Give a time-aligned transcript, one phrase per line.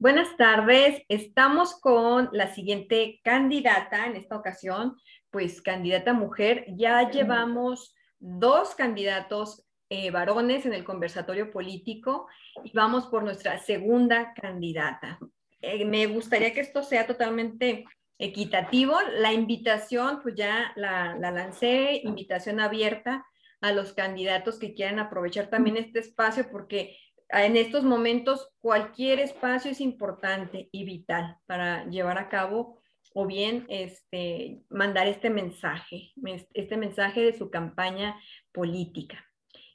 [0.00, 1.02] Buenas tardes.
[1.08, 4.96] Estamos con la siguiente candidata en esta ocasión,
[5.28, 6.66] pues candidata mujer.
[6.68, 12.28] Ya llevamos dos candidatos eh, varones en el conversatorio político
[12.62, 15.18] y vamos por nuestra segunda candidata.
[15.60, 17.84] Eh, me gustaría que esto sea totalmente
[18.18, 18.94] equitativo.
[19.16, 23.26] La invitación, pues ya la, la lancé, invitación abierta
[23.60, 26.96] a los candidatos que quieran aprovechar también este espacio porque
[27.30, 32.80] en estos momentos cualquier espacio es importante y vital para llevar a cabo
[33.14, 36.12] o bien este, mandar este mensaje,
[36.54, 38.20] este mensaje de su campaña
[38.52, 39.24] política.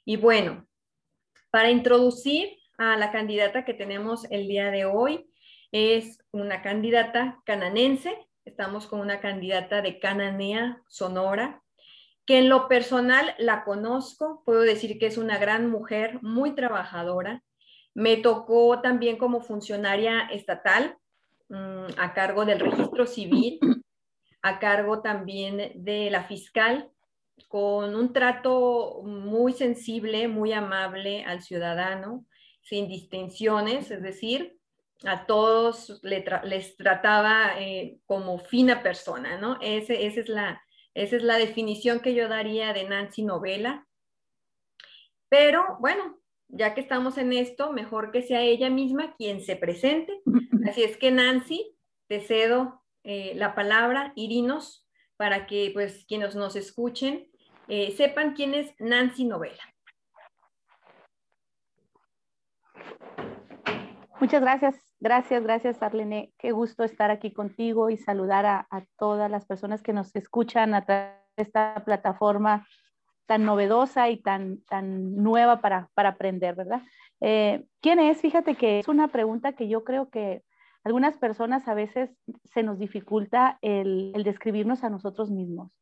[0.04, 0.66] Y bueno,
[1.50, 5.30] para introducir a la candidata que tenemos el día de hoy,
[5.72, 11.63] es una candidata cananense, estamos con una candidata de Cananea, Sonora,
[12.26, 17.42] que en lo personal la conozco, puedo decir que es una gran mujer, muy trabajadora.
[17.92, 20.96] Me tocó también como funcionaria estatal
[21.48, 23.58] mm, a cargo del registro civil,
[24.42, 26.90] a cargo también de la fiscal,
[27.48, 32.24] con un trato muy sensible, muy amable al ciudadano,
[32.62, 34.56] sin distinciones, es decir,
[35.04, 39.58] a todos les trataba eh, como fina persona, ¿no?
[39.60, 40.62] Ese, esa es la,
[40.94, 43.86] esa es la definición que yo daría de Nancy Novela.
[45.28, 50.22] Pero bueno, ya que estamos en esto, mejor que sea ella misma quien se presente.
[50.68, 54.86] Así es que Nancy, te cedo eh, la palabra, Irinos,
[55.16, 57.28] para que pues quienes nos escuchen
[57.68, 59.62] eh, sepan quién es Nancy Novela.
[64.20, 66.32] Muchas gracias, gracias, gracias Arlene.
[66.38, 68.66] Qué gusto estar aquí contigo y saludar a,
[68.98, 72.66] todas las personas que nos escuchan a través de esta plataforma
[73.26, 76.82] tan novedosa y tan, tan nueva para, para aprender, ¿verdad?
[77.20, 78.20] Eh, ¿Quién es?
[78.20, 80.42] Fíjate que es una pregunta que yo creo que
[80.84, 82.10] algunas personas a veces
[82.52, 85.72] se nos dificulta el, el describirnos a nosotros mismos,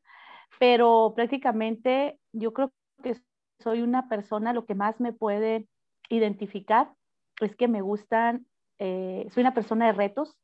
[0.60, 2.72] pero prácticamente yo creo
[3.02, 3.16] que
[3.58, 5.66] soy una persona, lo que más me puede
[6.08, 6.92] identificar
[7.40, 8.46] es que me gustan,
[8.78, 10.38] eh, soy una persona de retos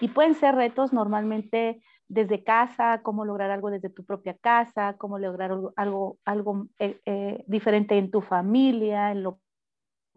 [0.00, 5.18] y pueden ser retos normalmente desde casa, cómo lograr algo desde tu propia casa, cómo
[5.18, 9.40] lograr algo, algo, eh, eh, diferente en tu familia, en lo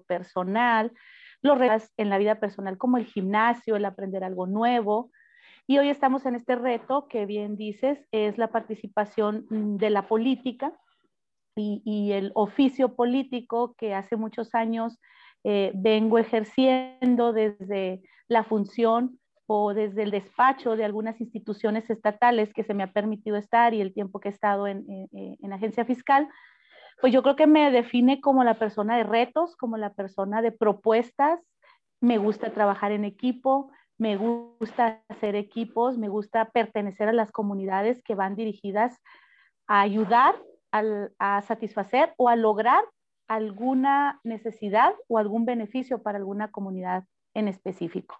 [0.08, 0.92] personal,
[1.42, 5.12] los retos en la vida personal como el gimnasio, el aprender algo nuevo.
[5.66, 10.08] Y hoy estamos en este reto que bien dices, es la participación mm, de la
[10.08, 10.74] política
[11.56, 15.00] y, y el oficio político que hace muchos años
[15.44, 22.64] eh, vengo ejerciendo desde la función o desde el despacho de algunas instituciones estatales que
[22.64, 26.28] se me ha permitido estar y el tiempo que he estado en, en, agencia fiscal,
[27.02, 30.52] pues yo creo que me define como la persona de retos, como la persona de
[30.52, 31.40] propuestas.
[32.00, 38.04] Me gusta trabajar en equipo, me gusta hacer equipos, me gusta pertenecer a las comunidades
[38.04, 39.00] que van dirigidas
[39.68, 40.36] a ayudar
[40.72, 42.84] a satisfacer o a lograr
[43.30, 48.18] alguna necesidad o algún beneficio para alguna comunidad en específico.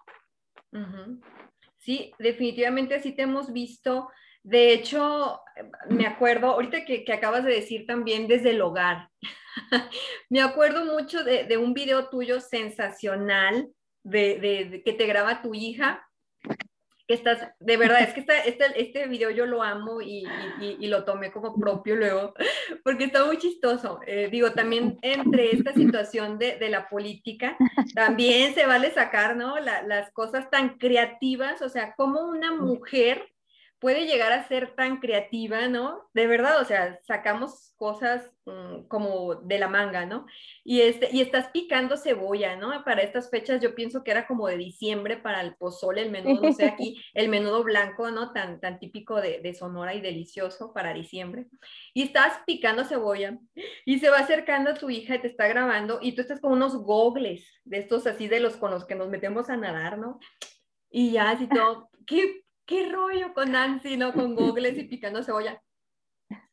[1.78, 4.08] Sí, definitivamente sí te hemos visto.
[4.42, 5.40] De hecho,
[5.88, 9.10] me acuerdo, ahorita que, acabas de decir también desde el hogar,
[10.30, 13.68] me acuerdo mucho de, un video tuyo sensacional
[14.04, 16.06] de, que te graba tu hija
[17.14, 20.26] estás, de verdad, es que este, este video yo lo amo y,
[20.80, 22.34] lo tomé como propio luego,
[22.84, 24.00] porque está muy chistoso.
[24.06, 27.56] Eh, digo, también entre esta situación de, la política,
[27.94, 29.58] también se vale sacar, ¿no?
[29.58, 33.30] las cosas tan creativas, o sea, como una mujer
[33.80, 36.08] puede llegar a ser tan creativa, ¿no?
[36.12, 40.26] De verdad, o sea, sacamos cosas mm, como de la manga, ¿no?
[40.62, 42.84] Y, este, y estás picando cebolla, ¿no?
[42.84, 46.42] Para estas fechas yo pienso que era como de diciembre para el pozole, el menudo,
[46.42, 48.32] no sé, aquí el menudo blanco, ¿no?
[48.32, 51.46] Tan, tan típico de, de Sonora y delicioso para diciembre.
[51.94, 53.38] Y estás picando cebolla
[53.86, 56.52] y se va acercando a tu hija y te está grabando y tú estás con
[56.52, 60.20] unos gogles de estos así de los con los que nos metemos a nadar, ¿no?
[60.90, 64.14] Y ya así todo, ¿qué ¿qué rollo con Nancy, no?
[64.14, 65.60] Con googles y picando cebolla.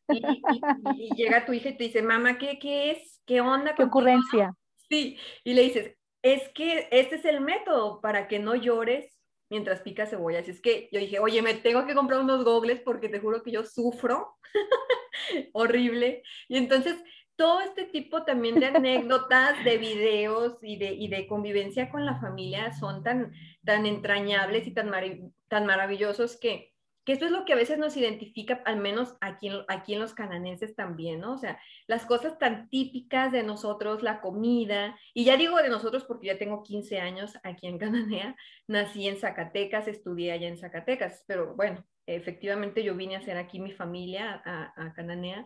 [0.09, 3.21] Y, llega tu hija y te dice, mamá, ¿qué, qué es?
[3.25, 3.75] ¿Qué onda?
[3.75, 4.53] ¿Qué ocurrencia?
[4.89, 9.15] Sí, y le dices, es que este es el método para que no llores
[9.51, 10.39] mientras picas cebolla.
[10.39, 13.43] Así es que yo dije, oye, me tengo que comprar unos gogles porque te juro
[13.43, 14.37] que yo sufro.
[15.53, 16.23] Horrible.
[16.47, 16.95] Y entonces,
[17.37, 22.19] todo este tipo también de anécdotas, de videos y de, y de convivencia con la
[22.19, 23.31] familia son tan,
[23.63, 24.91] tan entrañables y tan,
[25.47, 26.73] tan maravillosos que,
[27.07, 30.13] que esto es lo que a veces nos identifica, al menos aquí, aquí en los
[30.13, 31.35] cananenses también, ¿no?
[31.35, 31.57] O sea,
[31.87, 36.37] las cosas tan típicas de nosotros, la comida, y ya digo de nosotros porque ya
[36.37, 38.35] tengo 15 años aquí en Cananea,
[38.67, 43.61] nací en Zacatecas, estudié allá en Zacatecas, pero bueno, efectivamente yo vine a hacer aquí
[43.61, 45.45] mi familia a, Cananea,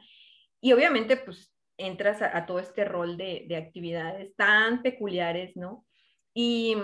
[0.62, 5.86] y obviamente pues entras a, todo este rol de, de actividades tan peculiares, ¿no?
[6.34, 6.76] Y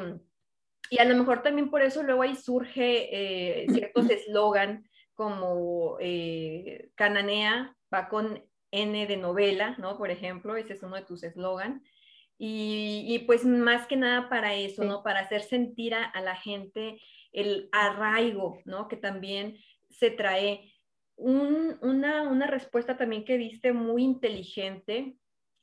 [0.89, 6.89] y a lo mejor también por eso luego ahí surge eh, ciertos eslogan como eh,
[6.95, 9.98] Cananea va con N de novela, ¿no?
[9.98, 11.84] Por ejemplo, ese es uno de tus eslogan.
[12.39, 15.01] Y, pues más que nada para eso, ¿no?
[15.01, 17.01] Para hacer sentir a, la gente
[17.31, 18.88] el arraigo, ¿no?
[18.88, 19.57] Que también
[19.89, 20.72] se trae.
[21.17, 25.15] Una, respuesta también que diste muy inteligente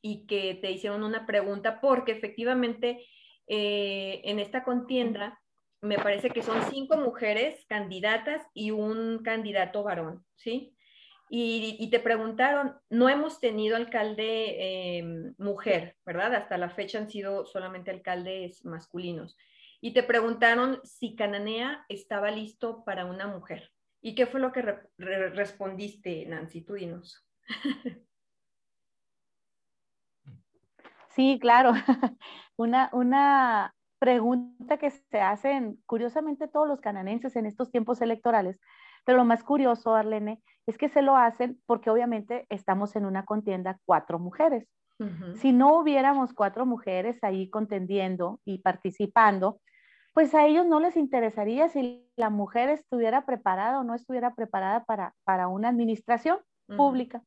[0.03, 3.07] y que te hicieron una pregunta, porque efectivamente
[3.47, 5.41] eh, en esta contienda,
[5.81, 10.75] me parece que son cinco mujeres candidatas y un candidato varón, ¿sí?
[11.31, 16.35] Y, te preguntaron, no hemos tenido alcalde em, mujer, ¿verdad?
[16.35, 19.37] Hasta la fecha han sido solamente alcaldes masculinos.
[19.81, 23.74] Y te preguntaron si Cananea estaba listo para una mujer.
[24.05, 26.61] ¿Y qué fue lo que respondiste, Nancy?
[26.61, 27.27] Tú dinos.
[31.11, 31.71] Sí, claro.
[32.57, 38.59] una, una pregunta que se hacen curiosamente todos los cananenses en estos tiempos electorales,
[39.07, 43.25] pero lo más curioso, Arlene, es que se lo hacen porque obviamente estamos en una
[43.25, 44.69] contienda cuatro mujeres.
[45.37, 49.61] Si no hubiéramos cuatro mujeres ahí contendiendo y participando,
[50.15, 54.85] pues a ellos no les interesaría si la mujer estuviera preparada o no estuviera preparada
[54.85, 56.39] para, para una administración
[56.77, 57.23] pública.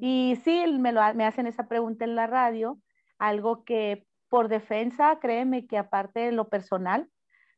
[0.00, 2.78] Y sí, me, lo, me hacen esa pregunta en la radio,
[3.18, 7.08] algo que por defensa, créeme que aparte de lo personal,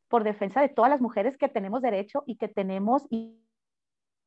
[0.07, 3.37] por defensa de todas las mujeres que tenemos derecho y que tenemos y,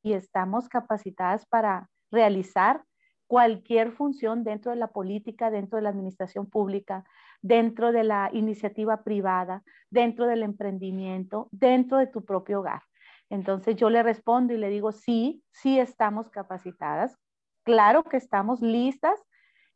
[0.02, 2.85] estamos capacitadas para realizar
[3.26, 7.05] cualquier función dentro de la política, dentro de la administración pública,
[7.44, 12.82] dentro de la iniciativa privada, dentro del emprendimiento, dentro de tu propio hogar.
[13.29, 17.19] Entonces yo le respondo y le digo, sí, sí estamos capacitadas,
[17.62, 19.20] claro que estamos listas.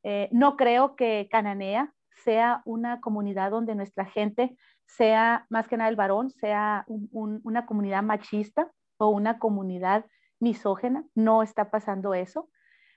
[0.02, 1.92] Eh, no creo que Cananea
[2.24, 4.56] sea una comunidad donde nuestra gente
[4.86, 10.06] sea, más que nada el varón, sea una comunidad machista o una comunidad
[10.40, 11.04] misógena.
[11.14, 12.48] No está pasando eso.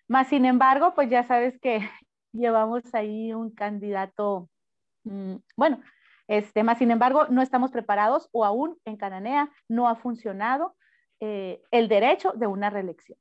[0.07, 1.79] Más sin embargo, pues ya sabes que
[2.31, 4.49] llevamos ahí un candidato,
[5.55, 5.81] bueno,
[6.27, 10.75] este, más sin embargo, no estamos preparados o aún en Cananea no ha funcionado
[11.19, 13.17] eh, el derecho de una reelección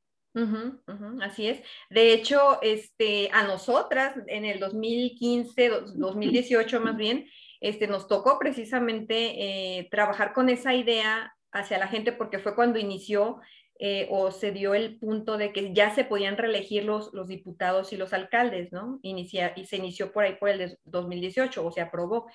[1.23, 1.63] así es.
[1.91, 7.27] De hecho, este, a nosotras en el 2015, 2018 más bien,
[7.61, 12.79] este, nos tocó precisamente eh, trabajar con esa idea hacia la gente porque fue cuando
[12.79, 13.41] inició
[13.83, 17.95] eh, o se dio el punto de que ya se podían reelegir los, los diputados
[17.95, 18.99] y los alcaldes, ¿no?
[19.01, 22.27] Inicia, y se inició por ahí por el 2018 o se aprobó.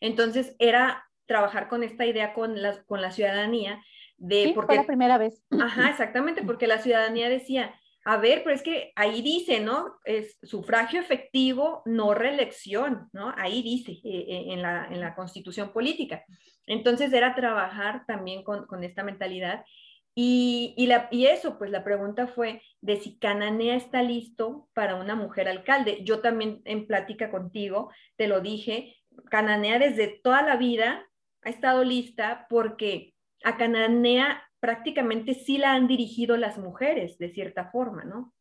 [0.00, 3.84] Entonces era trabajar con esta idea con la, con la ciudadanía
[4.16, 5.44] de porque fue la primera vez.
[5.50, 7.74] Ajá, exactamente, porque la ciudadanía decía,
[8.06, 9.96] a ver, pero es que ahí dice, ¿no?
[10.04, 13.34] Es sufragio efectivo, no reelección, ¿no?
[13.36, 16.24] Ahí dice eh, eh, en, la, en, la, constitución política.
[16.66, 19.64] Entonces era trabajar también con, con esta mentalidad.
[20.14, 24.94] Y, y, la, y eso, pues la pregunta fue de si Cananea está listo para
[24.94, 26.04] una mujer alcalde.
[26.04, 28.96] Yo también en plática contigo te lo dije,
[29.30, 31.06] Cananea desde toda la vida
[31.42, 37.70] ha estado lista porque a Cananea prácticamente sí la han dirigido las mujeres, de cierta
[37.70, 38.32] forma, ¿no?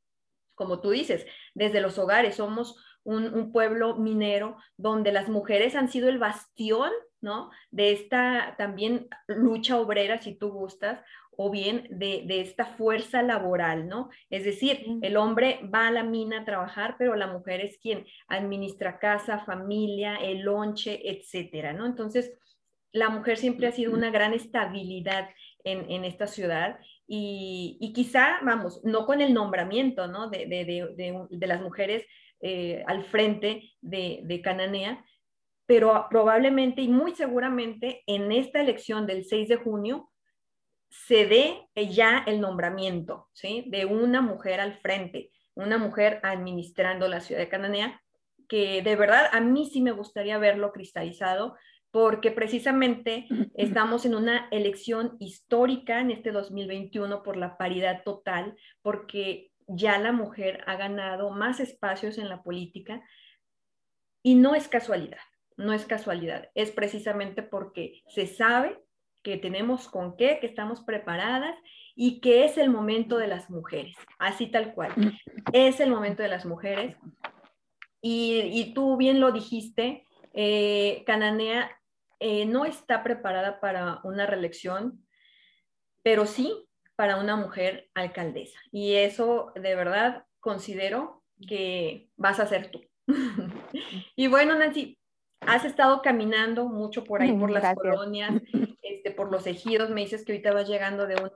[0.55, 6.07] Como tú dices, desde los hogares somos un, pueblo minero donde las mujeres han sido
[6.07, 7.51] el bastión, ¿no?
[7.71, 11.01] De esta también lucha obrera, si tú gustas,
[11.37, 14.09] o bien de, de, esta fuerza laboral, ¿no?
[14.29, 18.05] Es decir, el hombre va a la mina a trabajar, pero la mujer es quien
[18.27, 21.85] administra casa, familia, el lonche, etcétera, ¿no?
[21.85, 22.33] Entonces,
[22.93, 25.29] la mujer siempre ha sido una gran estabilidad
[25.65, 30.29] en, esta ciudad y, quizá, vamos, no con el nombramiento ¿no?
[30.29, 32.05] de, las mujeres
[32.41, 35.03] eh, al frente de, Cananea,
[35.65, 40.11] pero probablemente y muy seguramente en esta elección del 6 de junio
[40.93, 43.65] se dé ya el nombramiento ¿sí?
[43.67, 48.01] de una mujer al frente, una mujer administrando la ciudad de Cananea,
[48.47, 51.55] que de verdad a mí sí me gustaría verlo cristalizado
[51.89, 59.51] porque precisamente estamos en una elección histórica en este 2021 por la paridad total, porque
[59.67, 63.03] ya la mujer ha ganado más espacios en la política
[64.21, 65.21] y no es casualidad,
[65.57, 68.79] no es casualidad, es precisamente porque se sabe
[69.23, 71.55] que tenemos con qué, que estamos preparadas
[71.95, 74.91] y que es el momento de las mujeres, así tal cual.
[75.53, 76.97] Es el momento de las mujeres.
[78.01, 81.71] Y, tú bien lo dijiste, eh, Cananea
[82.19, 85.05] eh, no está preparada para una reelección,
[86.03, 88.59] pero sí para una mujer alcaldesa.
[88.71, 92.81] Y eso de verdad considero que vas a ser tú.
[94.15, 94.97] y bueno, Nancy,
[95.47, 98.41] has estado caminando mucho por ahí, por las colonias,
[99.15, 101.31] por los ejidos, me dices que ahorita vas llegando de uno.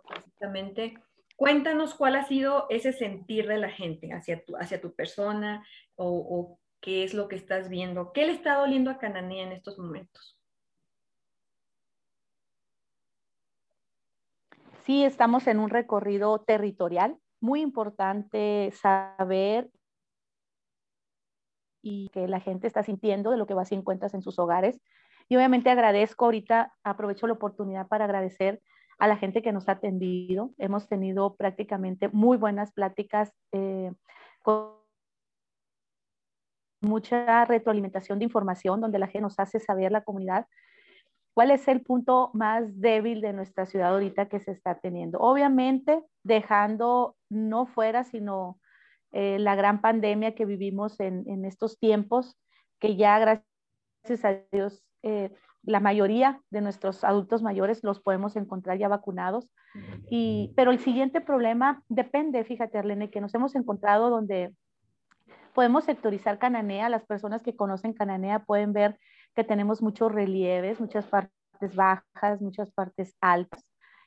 [1.36, 5.64] Cuéntanos cuál ha sido ese sentir de la gente hacia tu, hacia tu persona
[5.96, 8.12] o, o qué es lo que estás viendo.
[8.12, 10.38] ¿Qué le está doliendo a Cananea en estos momentos?
[14.84, 17.18] Sí, estamos en un recorrido territorial.
[17.40, 19.70] Muy importante saber
[21.82, 24.80] y que la gente está sintiendo de lo que vas y encuentras en sus hogares.
[25.30, 28.62] Y obviamente agradezco ahorita, aprovecho la oportunidad para agradecer
[29.00, 30.52] a la gente que nos ha atendido.
[30.58, 33.92] Hemos tenido prácticamente muy buenas pláticas eh,
[34.42, 34.78] con
[36.82, 40.48] mucha retroalimentación de información donde la gente nos hace saber la comunidad
[41.38, 45.20] cuál es el punto más débil de nuestra ciudad ahorita que se está teniendo.
[45.20, 48.60] Obviamente dejando no fuera, sino
[49.12, 52.36] eh, la gran pandemia que vivimos en, estos tiempos,
[52.80, 55.32] que ya gracias a Dios eh,
[55.64, 59.50] la mayoría de nuestros adultos mayores los podemos encontrar ya vacunados.
[60.10, 64.54] Y, pero el siguiente problema depende, fíjate Arlene, que nos hemos encontrado donde
[65.54, 68.98] podemos sectorizar Cananea, las personas que conocen Cananea pueden ver
[69.36, 73.64] que tenemos muchos relieves, muchas partes bajas, muchas partes altas.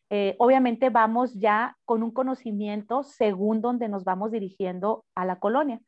[0.08, 5.80] Eh, obviamente vamos ya con un conocimiento según donde nos vamos dirigiendo a la colonia.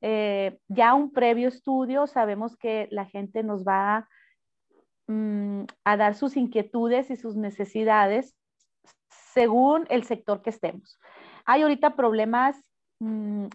[0.00, 4.08] Eh, ya un previo estudio, sabemos que la gente nos va
[5.08, 8.36] mm, a dar sus inquietudes y sus necesidades
[9.34, 10.98] según el sector que estemos.
[11.44, 12.56] Hay ahorita problemas,
[13.00, 13.46] mm,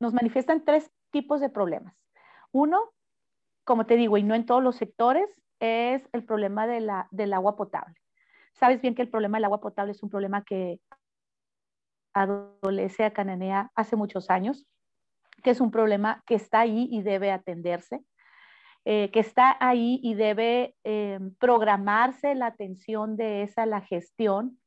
[0.00, 1.94] nos manifiestan tres tipos de problemas.
[2.50, 2.92] Uno,
[3.64, 5.28] como te digo, y no en todos los sectores,
[5.60, 7.94] es el problema de la, del agua potable.
[8.54, 10.80] Sabes bien que el problema del agua potable es un problema que
[12.14, 14.66] adolece a Cananea hace muchos años,
[15.42, 18.04] que es un problema que está ahí y debe atenderse,
[18.84, 24.58] eh, que está ahí y debe eh, programarse la atención de esa, la gestión,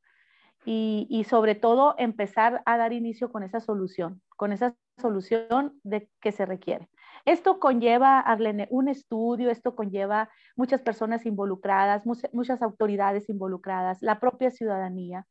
[0.68, 6.10] y, y, sobre todo empezar a dar inicio con esa solución, con esa solución de
[6.22, 6.90] que se requiere.
[7.26, 14.52] Esto conlleva, Arlene, un estudio, esto conlleva muchas personas involucradas, muchas autoridades involucradas, la propia
[14.52, 15.26] ciudadanía.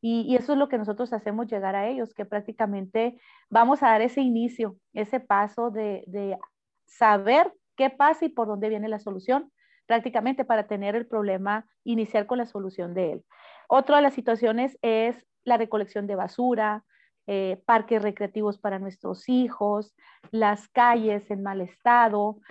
[0.00, 3.18] Y, eso es lo que nosotros hacemos llegar a ellos, que prácticamente
[3.50, 6.38] vamos a dar ese inicio, ese paso de, de
[6.86, 9.50] saber qué pasa y por dónde viene la solución,
[9.86, 13.24] prácticamente para tener el problema, iniciar con la solución de él.
[13.70, 16.84] Otra de las situaciones es la recolección de basura,
[17.26, 19.94] eh, parques recreativos para nuestros hijos,
[20.30, 22.42] las calles en mal estado,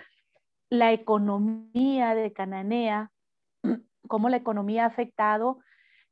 [0.68, 3.12] la economía de Cananea,
[4.08, 5.60] cómo la economía ha afectado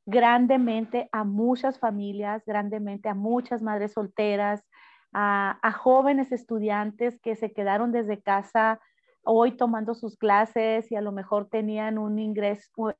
[0.06, 4.64] grandemente a muchas familias, grandemente a muchas madres solteras,
[5.12, 8.80] a, jóvenes estudiantes que se quedaron desde casa
[9.24, 12.94] hoy tomando sus clases y a lo mejor tenían un ingreso,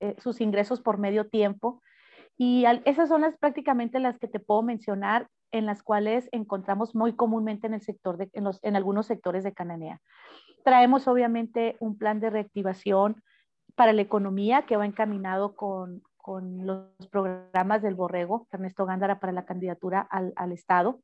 [0.00, 1.80] eh, sus ingresos por medio tiempo
[2.36, 7.14] y esas son las prácticamente las que te puedo mencionar en las cuales encontramos muy
[7.14, 10.00] comúnmente en el sector en, los, en algunos sectores de Cananea.
[10.64, 13.22] Traemos obviamente un plan de reactivación
[13.76, 19.32] para la economía que va encaminado con, con los programas del Borrego, Ernesto Gándara para
[19.32, 21.00] la candidatura al, al Estado.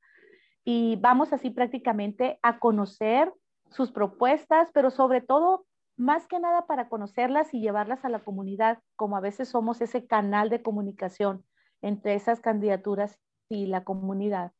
[0.64, 3.32] Y vamos así prácticamente a conocer
[3.70, 5.64] sus propuestas, pero sobre todo
[5.96, 10.06] más que nada para conocerlas y llevarlas a la comunidad, como a veces somos ese
[10.06, 11.44] canal de comunicación
[11.82, 14.52] entre esas candidaturas y la comunidad.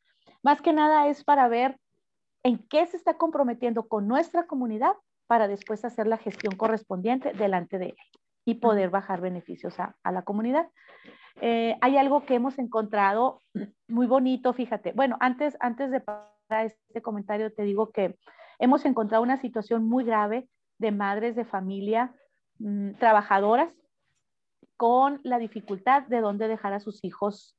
[0.43, 1.79] Más que nada es para ver
[2.43, 4.93] en qué se está comprometiendo con nuestra comunidad
[5.27, 7.97] para después hacer la gestión correspondiente delante de él
[8.45, 10.69] y poder bajar beneficios a, la comunidad.
[11.41, 13.43] Eh, hay algo que hemos encontrado
[13.89, 14.93] muy bonito, fíjate.
[14.93, 18.17] Bueno, antes, antes de pasar a este comentario, te digo que
[18.61, 20.49] hemos encontrado una situación muy grave
[20.79, 22.15] de madres de familia
[22.59, 23.73] mm, trabajadoras
[24.77, 27.57] con la dificultad de dónde dejar a sus hijos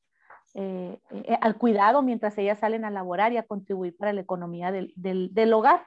[0.54, 4.72] eh, eh, al cuidado mientras ellas salen a laborar y a contribuir para la economía
[4.72, 5.86] del, del, hogar.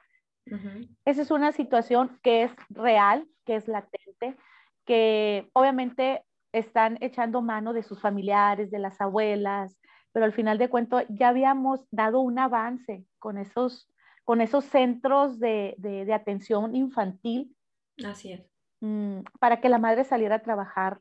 [1.05, 4.37] Esa es una situación que es real, que es latente,
[4.85, 9.77] que obviamente están echando mano de sus familiares, de las abuelas,
[10.11, 13.89] pero al final de cuentas ya habíamos dado un avance con esos
[14.25, 17.55] con esos centros de, de, atención infantil.
[18.03, 18.51] Así es.
[18.81, 20.99] Mm, para que la madre saliera a trabajar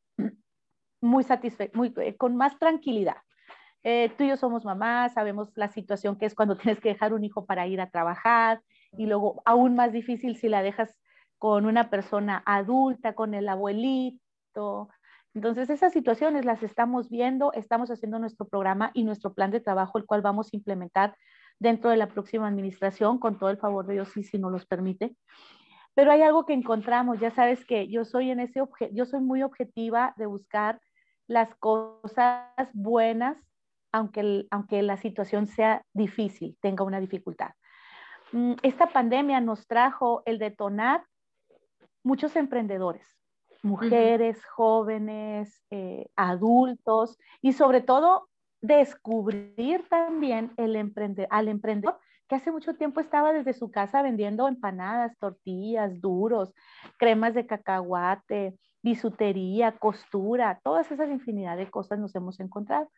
[1.00, 3.16] muy satisfecha, muy, eh, con más tranquilidad.
[3.82, 7.12] eh, tú y yo somos mamás, sabemos la situación que es cuando tienes que dejar
[7.12, 8.62] un hijo para ir a trabajar
[8.96, 10.98] y luego aún más difícil si la dejas
[11.38, 14.88] con una persona adulta, con el abuelito.
[15.34, 19.98] Entonces, esas situaciones las estamos viendo, estamos haciendo nuestro programa y nuestro plan de trabajo,
[19.98, 21.16] el cual vamos a implementar
[21.58, 24.66] dentro de la próxima administración, con todo el favor de Dios, si, si nos los
[24.66, 25.16] permite.
[25.94, 28.60] Pero hay algo que encontramos, ya sabes que yo soy en ese
[28.92, 30.80] yo soy muy objetiva de buscar
[31.26, 33.38] las cosas buenas,
[33.92, 37.50] aunque, aunque la situación sea difícil, tenga una dificultad.
[38.32, 41.04] Mm, esta pandemia nos trajo el detonar
[42.02, 43.06] muchos emprendedores,
[43.62, 48.28] mujeres, jóvenes, eh, adultos y sobre todo
[48.64, 50.74] descubrir también el
[51.28, 56.54] al emprendedor que hace mucho tiempo estaba desde su casa vendiendo empanadas, tortillas, duros,
[56.98, 62.88] cremas de cacahuate, bisutería, costura, todas esas infinidad de cosas nos hemos encontrado.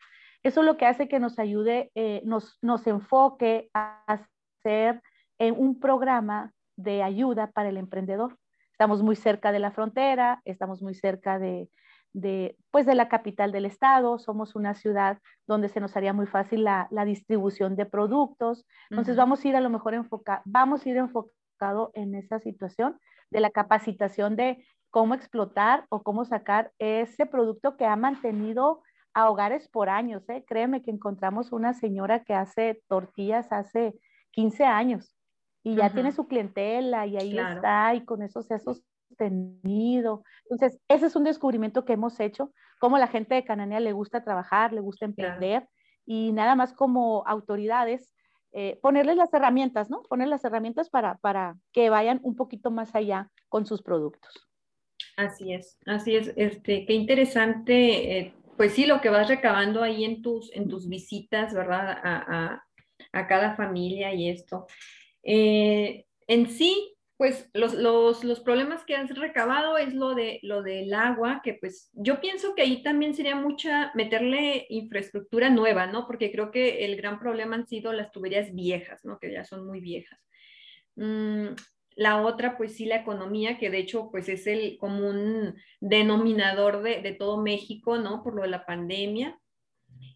[0.45, 5.03] Eso es lo que hace que nos ayude, eh, nos, nos enfoque a hacer
[5.39, 8.39] en un programa de ayuda para el emprendedor.
[8.71, 11.69] Estamos muy cerca de la frontera, estamos muy cerca de,
[12.17, 16.27] de, pues de la capital del estado, somos una ciudad donde se nos haría muy
[16.27, 20.89] fácil la, distribución de productos, entonces vamos a ir a lo mejor enfocar, vamos a
[20.89, 22.99] ir enfocado en esa situación
[23.31, 28.81] de la capacitación de cómo explotar o cómo sacar ese producto que ha mantenido
[29.13, 30.27] a hogares por años.
[30.31, 30.43] ¿eh?
[30.47, 33.95] Créeme que encontramos una señora que hace tortillas hace
[34.31, 35.15] 15 años
[35.63, 38.59] y ya tiene su clientela y ahí está y con eso se ha
[39.17, 40.23] tenido.
[40.49, 44.25] Entonces, ese es un descubrimiento que hemos hecho, cómo la gente de Cananea le gusta
[44.25, 45.69] trabajar, le gusta emprender
[46.05, 48.15] y nada más como autoridades,
[48.53, 50.03] eh, ponerles las herramientas, ¿no?
[50.03, 54.49] Poner las herramientas para, para que vayan un poquito más allá con sus productos.
[55.17, 56.33] Así es, así es.
[56.37, 60.89] Este, qué interesante, eh, pues sí, lo que vas recabando ahí en tus, en tus
[60.89, 61.99] visitas, ¿verdad?
[62.03, 62.63] A,
[63.13, 64.67] a, cada familia y esto.
[65.23, 70.63] Eh, en sí, pues los, los, los, problemas que has recabado es lo, de, lo
[70.63, 76.07] del agua, que pues yo pienso que ahí también sería mucha meterle infraestructura nueva, ¿no?
[76.07, 79.19] Porque creo que el gran problema han sido las tuberías viejas, ¿no?
[79.19, 80.21] Que ya son muy viejas.
[80.97, 81.55] Mm,
[81.97, 87.01] la otra, pues sí, la economía, que de hecho, pues es el común denominador de,
[87.01, 88.23] de todo México, ¿no?
[88.23, 89.39] Por lo de la pandemia.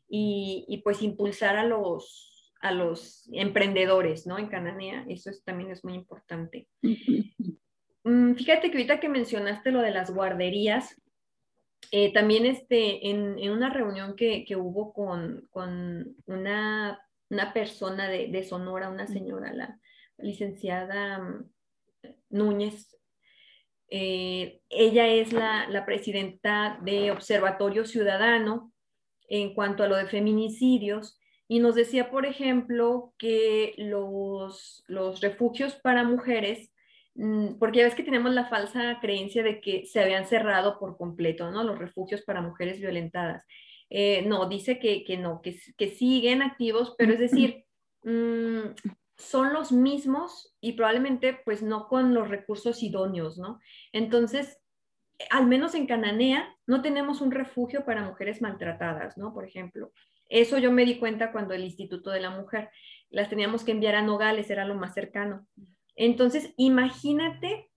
[0.06, 2.29] Y, y pues impulsar a los,
[2.60, 4.38] a los emprendedores, ¿no?
[4.38, 6.68] En Cananea, eso también es muy importante.
[8.02, 10.98] Mm, fíjate que ahorita que mencionaste lo de las guarderías,
[11.92, 15.48] eh, también este, en, una reunión que, hubo con,
[16.26, 16.98] una,
[17.52, 19.78] persona de, Sonora, una señora, la
[20.16, 21.50] licenciada mm,
[22.30, 22.96] Núñez,
[23.88, 28.72] eh, ella es la, la, presidenta de Observatorio Ciudadano
[29.28, 31.19] en cuanto a lo de feminicidios
[31.50, 36.70] y nos decía, por ejemplo, que los, los refugios para mujeres,
[37.16, 40.96] mm, porque ya ves que tenemos la falsa creencia de que se habían cerrado por
[40.96, 41.64] completo, ¿no?
[41.64, 43.44] Los refugios para mujeres violentadas.
[43.90, 47.64] Eh, no, dice que, que no, que, que, siguen activos, pero es decir,
[48.04, 48.76] mm,
[49.16, 53.58] son los mismos y probablemente pues no con los recursos idóneos, ¿no?
[53.92, 54.60] Entonces,
[55.30, 59.34] al menos en Cananea no tenemos un refugio para mujeres maltratadas, ¿no?
[59.34, 59.90] Por ejemplo.
[60.30, 62.70] Eso yo me di cuenta cuando el Instituto de la Mujer
[63.10, 65.46] las teníamos que enviar a Nogales, era lo más cercano.
[65.96, 67.68] Entonces, imagínate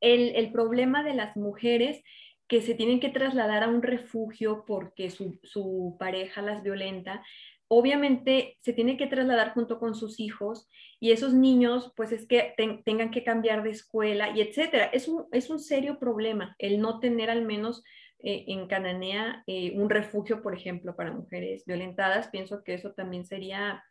[0.00, 2.02] el, problema de las mujeres
[2.48, 7.24] que se tienen que trasladar a un refugio porque su, pareja las violenta.
[7.68, 10.68] Obviamente se tiene que trasladar junto con sus hijos
[11.00, 14.86] y esos niños, pues es que tengan que cambiar de escuela y etcétera.
[14.86, 17.82] Es un, es un serio problema el no tener al menos
[18.22, 22.28] eh, en Cananea eh, un refugio, por ejemplo, para mujeres violentadas.
[22.28, 23.82] Pienso que eso también sería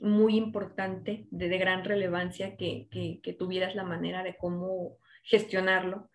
[0.00, 2.88] muy importante, de, gran relevancia, que,
[3.38, 6.10] tuvieras la manera de cómo gestionarlo.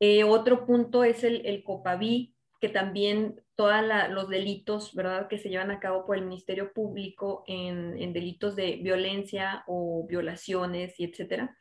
[0.00, 5.28] Eh, otro punto es el, el COPAVI, que también todos los delitos ¿verdad?
[5.28, 10.06] que se llevan a cabo por el Ministerio Público en, en delitos de violencia o
[10.08, 11.56] violaciones y etcétera,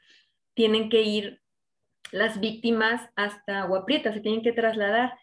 [0.54, 1.42] tienen que ir
[2.14, 5.14] las víctimas hasta Agua se tienen que trasladar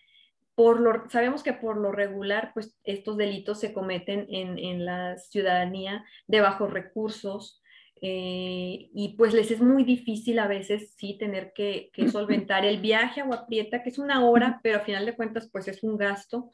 [1.08, 6.72] sabemos que por lo regular, pues estos delitos se cometen en, la ciudadanía de bajos
[6.72, 7.62] recursos
[8.02, 13.20] eh, y pues les es muy difícil a veces sí tener que, solventar el viaje
[13.20, 16.50] a Guaprieta, que es una hora, pero a final de cuentas pues es un gasto,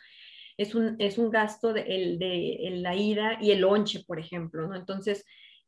[0.56, 1.84] es un, es un gasto de,
[2.18, 4.74] de, la ida y el lonche, por ejemplo, ¿no?
[4.74, 5.24] Entonces,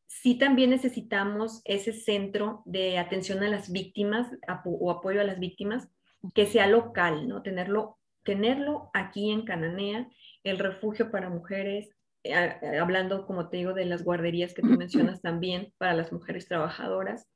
[0.07, 4.29] sí también necesitamos ese centro de atención a las víctimas
[4.65, 5.89] o apoyo a las víctimas
[6.35, 7.43] que sea local, ¿no?
[7.43, 7.98] Tenerlo
[8.29, 10.07] tenerlo aquí en Cananea
[10.45, 11.89] el refugio para mujeres,
[12.25, 16.47] eh, hablando, como te digo, de las guarderías que tú mencionas también para las mujeres
[16.47, 17.27] trabajadoras.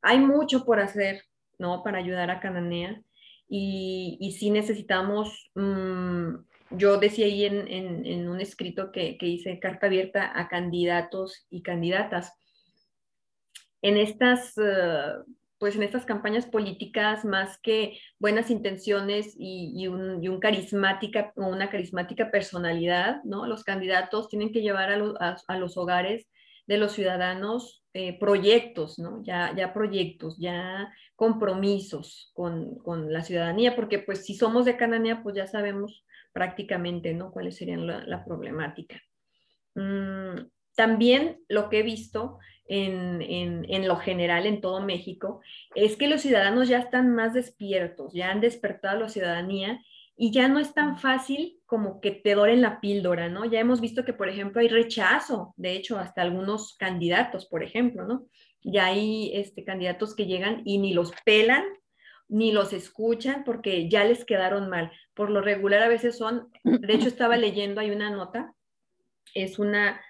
[0.00, 1.24] Hay mucho por hacer,
[1.58, 1.82] ¿no?
[1.82, 3.02] Para ayudar a Cananea
[3.46, 6.36] y, y sí necesitamos, mm,
[6.70, 11.60] yo decía ahí en, en, un escrito que, que hice carta abierta a candidatos y
[11.60, 12.32] candidatas.
[13.82, 15.22] En estas uh,
[15.58, 23.22] pues en estas campañas políticas, más que buenas intenciones y, un, carismática una carismática personalidad,
[23.24, 23.46] ¿no?
[23.46, 26.26] Los candidatos tienen que llevar a, los hogares
[26.66, 28.96] de los ciudadanos eh, proyectos.
[29.22, 35.36] Ya, ya proyectos, ya compromisos con, la ciudadanía, porque pues si somos de Cananea, pues
[35.36, 37.30] ya sabemos prácticamente, ¿no?
[37.30, 39.00] Cuáles serían la, problemática.
[39.74, 40.40] Mm,
[40.74, 45.40] también lo que he visto en, lo general en todo México,
[45.74, 49.80] es que los ciudadanos ya están más despiertos, ya han despertado a la ciudadanía
[50.16, 53.44] y ya no es tan fácil como que te doren la píldora, ¿no?
[53.44, 58.06] Ya hemos visto que, por ejemplo, hay rechazo, de hecho, hasta algunos candidatos, por ejemplo,
[58.06, 58.26] ¿no?
[58.62, 61.64] Ya hay este, candidatos que llegan y ni los pelan,
[62.28, 64.90] ni los escuchan porque ya les quedaron mal.
[65.14, 68.54] Por lo regular a veces son, de hecho estaba leyendo, hay una nota,
[69.34, 70.00] es una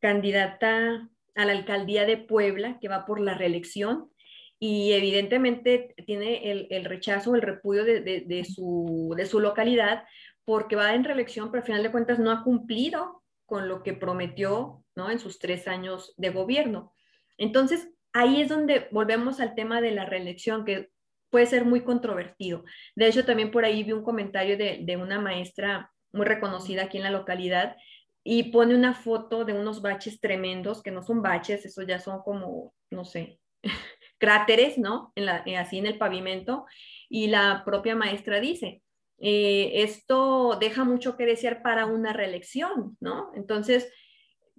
[0.00, 4.10] candidata a la alcaldía de Puebla, que va por la reelección,
[4.58, 10.04] y evidentemente tiene el, rechazo, el repudio de, su, de su localidad,
[10.44, 13.94] porque va en reelección, pero al final de cuentas no ha cumplido con lo que
[13.94, 15.10] prometió ¿no?
[15.10, 16.92] en sus tres años de gobierno.
[17.38, 20.90] Entonces, ahí es donde volvemos al tema de la reelección, que
[21.30, 22.64] puede ser muy controvertido.
[22.94, 26.98] De hecho, también por ahí vi un comentario de, de una maestra muy reconocida aquí
[26.98, 27.76] en la localidad,
[28.22, 32.20] y pone una foto de unos baches tremendos, que no son baches, eso ya son
[32.22, 33.40] como, no sé,
[34.18, 35.12] cráteres, ¿no?
[35.14, 36.66] En la, eh, así en el pavimento.
[37.08, 38.82] Y la propia maestra dice,
[39.18, 43.30] eh, esto deja mucho que desear para una reelección, ¿no?
[43.34, 43.90] Entonces,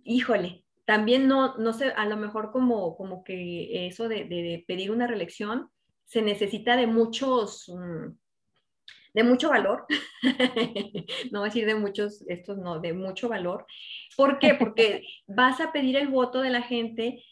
[0.04, 5.08] híjole, también no, no sé, a lo mejor como, como que eso de, pedir una
[5.08, 5.70] reelección
[6.06, 7.70] se necesita de muchos...
[7.70, 8.18] Mm,
[9.14, 9.86] de mucho valor,
[11.32, 13.66] no voy a decir de muchos, estos no, de mucho valor.
[14.16, 14.56] ¿Por qué?
[14.56, 17.24] Porque vas a pedir el voto de la gente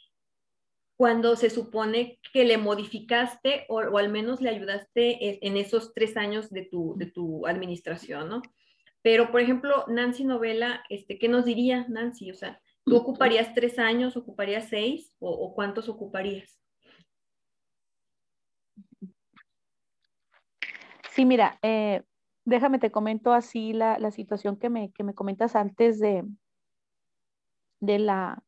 [0.97, 6.49] cuando se supone que le modificaste o, al menos le ayudaste en esos tres años
[6.49, 8.41] de tu, de tu administración, ¿no?
[9.01, 12.31] Pero, por ejemplo, Nancy Novela, este, ¿qué nos diría Nancy?
[12.31, 16.58] O sea, ¿tú ocuparías tres años, ocuparías seis o cuántos ocuparías?
[21.19, 22.03] Sí, mira, eh,
[22.45, 26.23] déjame te comento así la, situación que me, que me, comentas antes de,
[27.81, 28.41] de, la,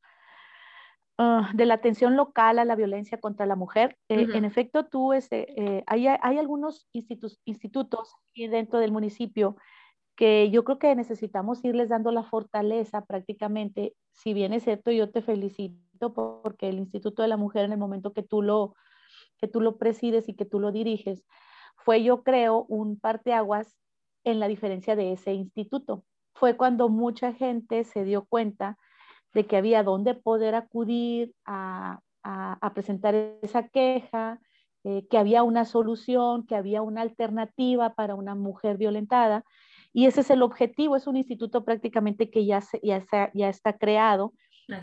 [1.17, 3.97] ah, de la atención local a la violencia contra la mujer.
[4.07, 9.57] Eh, en efecto, tú, este, eh, hay, hay, algunos institutos aquí dentro del municipio
[10.15, 13.97] que yo creo que necesitamos irles dando la fortaleza prácticamente.
[14.13, 17.79] Si bien es cierto, yo te felicito porque el Instituto de la Mujer en el
[17.79, 18.75] momento que tú lo,
[19.39, 21.25] que tú lo presides y que tú lo diriges,
[21.83, 23.75] fue yo creo un parteaguas
[24.23, 26.03] en la diferencia de ese instituto.
[26.33, 28.77] Fue cuando mucha gente se dio cuenta
[29.33, 31.99] de que había dónde poder acudir a,
[32.73, 34.39] presentar esa queja,
[34.83, 39.43] eh, que había una solución, que había una alternativa para una mujer violentada.
[39.93, 44.33] Y ese es el objetivo, es un instituto prácticamente que ya, ya, ya está creado.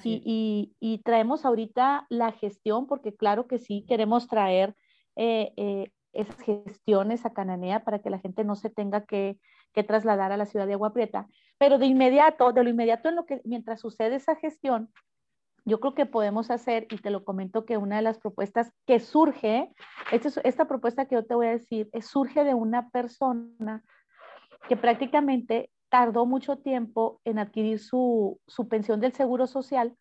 [0.04, 4.74] Y, y, traemos ahorita la gestión, porque claro que sí, queremos traer
[5.16, 9.38] eh, eh, esas gestiones a Cananea para que la gente no se tenga que,
[9.86, 11.28] trasladar a la ciudad de Agua Prieta.
[11.56, 14.90] Pero de inmediato, de lo inmediato en lo que, mientras sucede esa gestión,
[15.64, 18.98] yo creo que podemos hacer, y te lo comento que una de las propuestas que
[18.98, 19.72] surge,
[20.10, 23.84] esta, esta propuesta que yo te voy a decir, surge de una persona
[24.68, 29.96] que prácticamente tardó mucho tiempo en adquirir su, su pensión del Seguro Social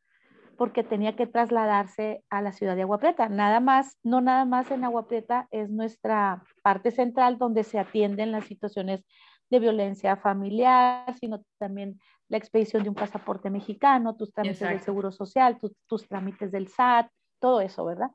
[0.57, 3.29] porque tenía que trasladarse a la ciudad de Agua Prieta.
[3.29, 8.31] Nada más, no nada más en Agua Prieta es nuestra parte central donde se atienden
[8.31, 9.05] las situaciones
[9.49, 15.11] de violencia familiar, sino también la expedición de un pasaporte mexicano, tus trámites del Seguro
[15.11, 18.11] Social, tus trámites del SAT, todo eso, ¿verdad?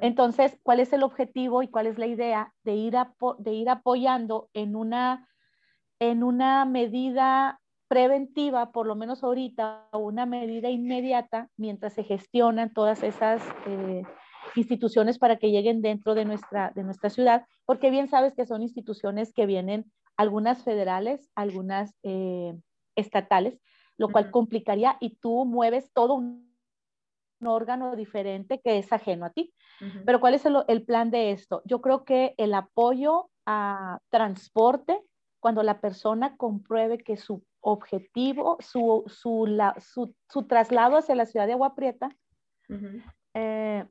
[0.00, 2.94] Entonces, ¿cuál es el objetivo y cuál es la idea de ir,
[3.38, 5.28] de ir apoyando en una,
[6.00, 7.60] en una medida
[7.92, 14.02] preventiva, por lo menos ahorita, una medida inmediata mientras se gestionan todas esas eh,
[14.56, 18.62] instituciones para que lleguen dentro de nuestra, de nuestra ciudad, porque bien sabes que son
[18.62, 22.54] instituciones que vienen, algunas federales, algunas eh,
[22.96, 23.60] estatales,
[23.98, 26.50] lo cual complicaría y tú mueves todo un,
[27.44, 29.52] órgano diferente que es ajeno a ti.
[30.06, 31.60] Pero ¿cuál es el, el plan de esto?
[31.66, 35.02] Yo creo que el apoyo a transporte,
[35.40, 41.74] cuando la persona compruebe que su objetivo, su, su, traslado hacia la ciudad de Agua
[41.74, 42.14] Prieta,
[43.34, 43.86] eh,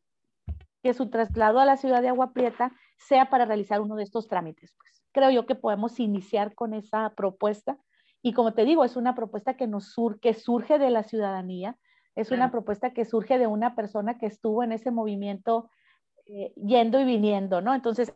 [0.84, 4.28] que su traslado a la ciudad de Agua Prieta sea para realizar uno de estos
[4.28, 4.76] trámites.
[4.78, 5.04] Pues.
[5.12, 7.78] Creo yo que podemos iniciar con esa propuesta.
[8.22, 11.78] Y como te digo, es una propuesta que, nos que surge de la ciudadanía,
[12.16, 15.70] es una propuesta que surge de una persona que estuvo en ese movimiento
[16.26, 17.74] eh, yendo y viniendo, ¿no?
[17.74, 18.14] Entonces,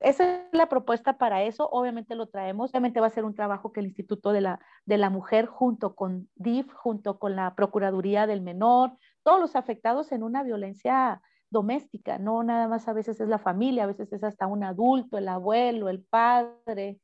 [0.00, 1.68] esa es la propuesta para eso.
[1.70, 2.70] Obviamente lo traemos.
[2.70, 5.94] Obviamente va a ser un trabajo que el Instituto de la, de la Mujer, junto
[5.94, 12.18] con DIF, junto con la Procuraduría del Menor, todos los afectados en una violencia doméstica,
[12.18, 15.28] no nada más a veces es la familia, a veces es hasta un adulto, el
[15.28, 17.00] abuelo, el padre.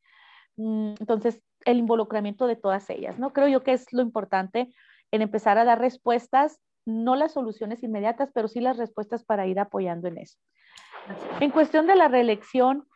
[0.57, 3.33] Mm, entonces, el involucramiento de todas ellas, ¿no?
[3.33, 4.73] Creo yo que es lo importante
[5.11, 9.59] en empezar a dar respuestas, no las soluciones inmediatas, pero sí las respuestas para ir
[9.59, 10.39] apoyando en eso.
[11.41, 12.87] En cuestión de la reelección,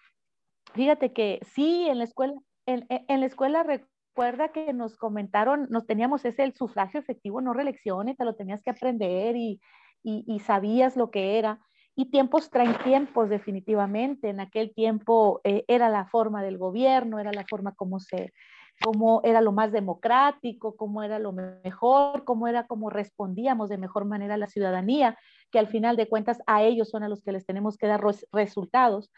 [0.75, 2.35] fíjate que sí, en la escuela,
[2.67, 2.87] en,
[3.21, 8.15] la escuela recuerda que nos comentaron, nos teníamos ese el sufragio efectivo, no reelección, y
[8.15, 9.61] te lo tenías que aprender y,
[10.03, 11.61] y, sabías lo que era.
[11.95, 14.29] Y tiempos traen tiempos definitivamente.
[14.29, 18.33] En aquel tiempo eh, era la forma del gobierno, era la forma como se,
[18.81, 24.05] cómo era lo más democrático, cómo era lo mejor, cómo era cómo respondíamos de mejor
[24.05, 25.19] manera a la ciudadanía,
[25.51, 28.03] que al final de cuentas a ellos son a los que les tenemos que dar
[28.33, 29.11] resultados.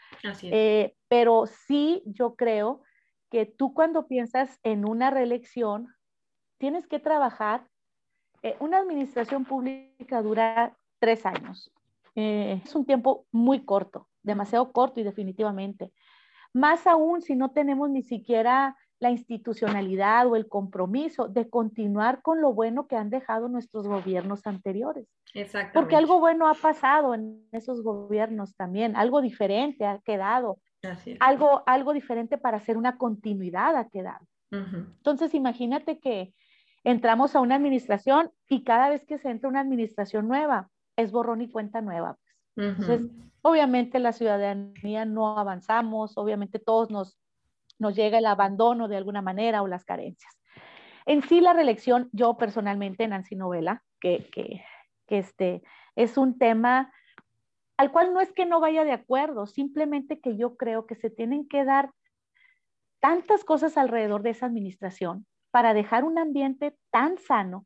[0.43, 2.81] Eh, pero sí, yo creo
[3.29, 5.87] que tú cuando piensas en una reelección,
[6.57, 7.67] tienes que trabajar.
[8.43, 11.71] Eh, una administración pública dura tres años.
[12.15, 15.91] Eh, es un tiempo muy corto, demasiado corto y definitivamente.
[16.53, 22.39] Más aún si no tenemos ni siquiera la institucionalidad o el compromiso de continuar con
[22.39, 25.07] lo bueno que han dejado nuestros gobiernos anteriores.
[25.33, 25.73] Exactamente.
[25.73, 30.59] Porque algo bueno ha pasado en esos gobiernos también, algo diferente ha quedado,
[31.19, 34.25] algo, algo diferente para hacer una continuidad ha quedado.
[34.51, 36.33] Entonces, imagínate que
[36.83, 41.41] entramos a una administración y cada vez que se entra una administración nueva, es borrón
[41.41, 42.17] y cuenta nueva.
[42.53, 42.67] Pues.
[42.77, 43.09] Entonces,
[43.41, 47.17] obviamente la ciudadanía no avanzamos, obviamente todos nos
[47.81, 50.39] nos llega el abandono de alguna manera o las carencias.
[51.07, 54.63] En sí, la reelección, yo personalmente, Nancy Novela, que, que,
[55.07, 55.63] este,
[55.95, 56.93] es un tema
[57.77, 61.09] al cual no es que no vaya de acuerdo, simplemente que yo creo que se
[61.09, 61.91] tienen que dar
[62.99, 67.65] tantas cosas alrededor de esa administración para dejar un ambiente tan sano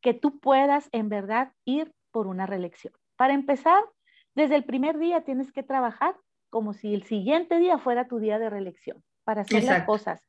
[0.00, 2.94] que tú puedas en verdad ir por una reelección.
[3.16, 3.82] Para empezar,
[4.36, 6.14] desde el primer día tienes que trabajar
[6.48, 10.22] como si el siguiente día fuera tu día de reelección para hacer las cosas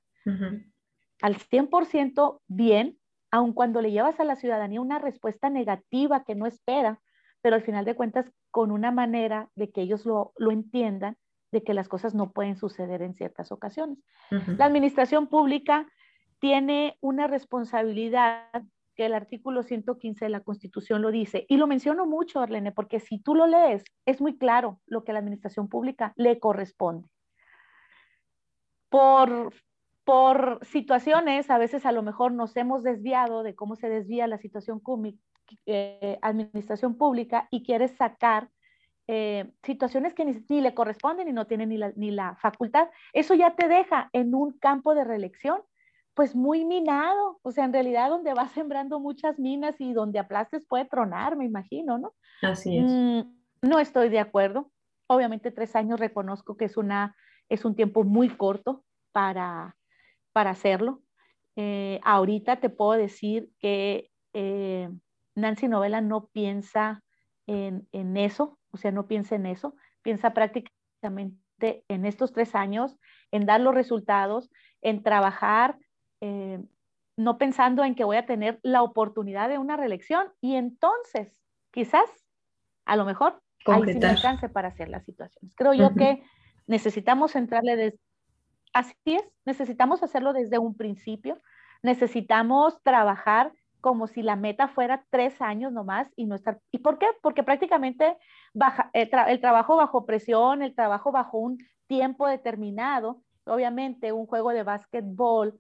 [1.22, 2.98] al 100% bien,
[3.32, 7.00] aun cuando le llevas a la ciudadanía una respuesta negativa que no espera,
[7.42, 11.18] pero al final de cuentas con una manera de que ellos lo, entiendan,
[11.52, 14.00] de que las cosas no pueden suceder en ciertas ocasiones.
[14.58, 15.88] La administración pública
[16.40, 18.50] tiene una responsabilidad
[18.96, 21.46] que el artículo 115 de la Constitución lo dice.
[21.48, 25.12] Y lo menciono mucho, Arlene, porque si tú lo lees, es muy claro lo que
[25.12, 27.08] a la administración pública le corresponde
[28.90, 29.54] por,
[30.04, 34.38] por situaciones, a veces a lo mejor nos hemos desviado de cómo se desvía la
[34.38, 34.82] situación
[35.66, 38.50] eh, administración pública y quieres sacar
[39.08, 43.34] eh, situaciones que ni, le corresponden y no tienen ni la, ni la facultad, eso
[43.36, 45.62] ya te deja en un campo de reelección
[46.14, 50.66] pues muy minado, o sea, en realidad donde vas sembrando muchas minas y donde aplastes
[50.66, 52.14] puede tronar, me imagino, ¿no?
[52.42, 52.92] Así es.
[52.92, 53.22] Mm,
[53.62, 54.72] no estoy de acuerdo.
[55.06, 57.16] Obviamente tres años reconozco que es una
[57.50, 59.76] es un tiempo muy corto para,
[60.32, 61.02] para hacerlo.
[61.56, 64.90] Eh, ahorita te puedo decir que eh,
[65.36, 67.04] Nancy Novela no piensa
[67.48, 72.98] en, en, eso, o sea, no piensa en eso, piensa prácticamente en estos tres años,
[73.32, 75.78] en dar los resultados, en trabajar,
[76.22, 76.60] eh,
[77.16, 82.08] no pensando en que voy a tener la oportunidad de una reelección y entonces quizás,
[82.86, 85.56] a lo mejor, ahí sí me alcance para hacer las situaciones.
[85.56, 86.24] Creo yo que
[86.68, 88.00] necesitamos entrarle desde,
[88.74, 91.42] así es, necesitamos hacerlo desde un principio,
[91.82, 93.52] necesitamos trabajar
[93.82, 97.08] como si la meta fuera tres años nomás y no estar, ¿y por qué?
[97.22, 98.18] Porque prácticamente
[98.54, 104.52] baja, el, el trabajo bajo presión, el trabajo bajo un tiempo determinado, obviamente un juego
[104.52, 105.60] de básquetbol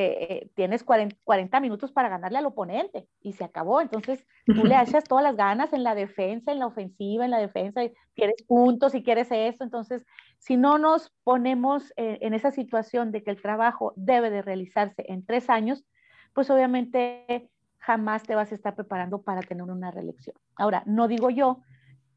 [0.00, 3.80] eh, eh, tienes 40, minutos para ganarle al oponente y se acabó.
[3.80, 7.40] Entonces, tú le echas todas las ganas en la defensa, en la ofensiva, en la
[7.40, 9.64] defensa, y quieres puntos y quieres eso.
[9.64, 10.06] Entonces,
[10.38, 15.04] si no nos ponemos eh, en esa situación de que el trabajo debe de realizarse
[15.08, 15.84] en tres años,
[16.32, 20.36] pues obviamente jamás te vas a estar preparando para tener una reelección.
[20.54, 21.58] Ahora, no digo yo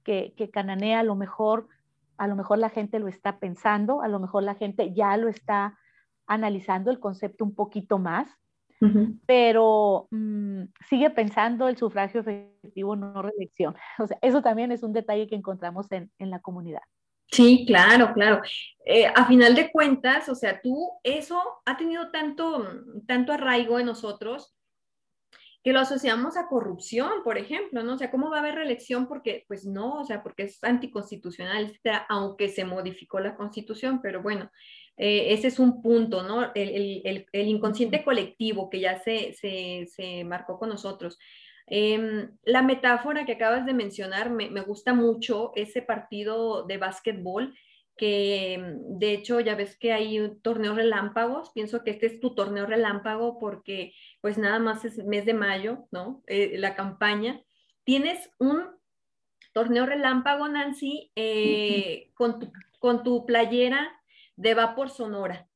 [0.04, 1.68] que, que Cananea a lo mejor,
[2.18, 5.30] a lo mejor la gente lo está pensando, a lo mejor la gente ya lo
[5.30, 5.80] está
[6.34, 8.30] analizando el concepto un poquito más,
[9.28, 13.76] pero mm, sigue pensando el sufragio efectivo, no reelección.
[14.00, 16.82] O sea, eso también es un detalle que encontramos en, en la comunidad.
[17.32, 18.42] Sí, claro, claro.
[18.86, 22.68] Eh, a final de cuentas, o sea, tú, eso ha tenido tanto,
[23.08, 24.54] tanto arraigo en nosotros
[25.64, 27.94] que lo asociamos a corrupción, por ejemplo, ¿no?
[27.94, 29.08] O sea, ¿cómo va a haber reelección?
[29.08, 34.52] Porque, pues no, o sea, porque es anticonstitucional, aunque se modificó la constitución, pero bueno,
[34.98, 36.52] eh, ese es un punto, ¿no?
[36.54, 41.18] El, inconsciente colectivo que ya se, se, marcó con nosotros.
[41.68, 47.54] Em, la metáfora que acabas de mencionar me, me, gusta mucho, ese partido de básquetbol
[48.02, 52.34] que mm, de hecho ya ves que hay torneos relámpagos, pienso que este es tu
[52.34, 56.24] torneo relámpago porque pues nada más es mes de mayo, ¿no?
[56.28, 57.42] Eh, la campaña.
[57.84, 58.66] Tienes un
[59.54, 64.01] torneo relámpago, Nancy, eh, con, tu, con tu playera
[64.36, 65.48] de Vapor Sonora.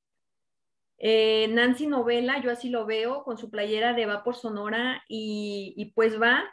[0.97, 6.21] Eh, Nancy Novela, yo así lo veo, con su playera de Vapor Sonora y, pues
[6.21, 6.43] va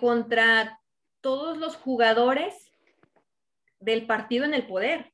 [0.00, 0.80] contra
[1.20, 2.72] todos los jugadores
[3.78, 5.12] del partido en el poder.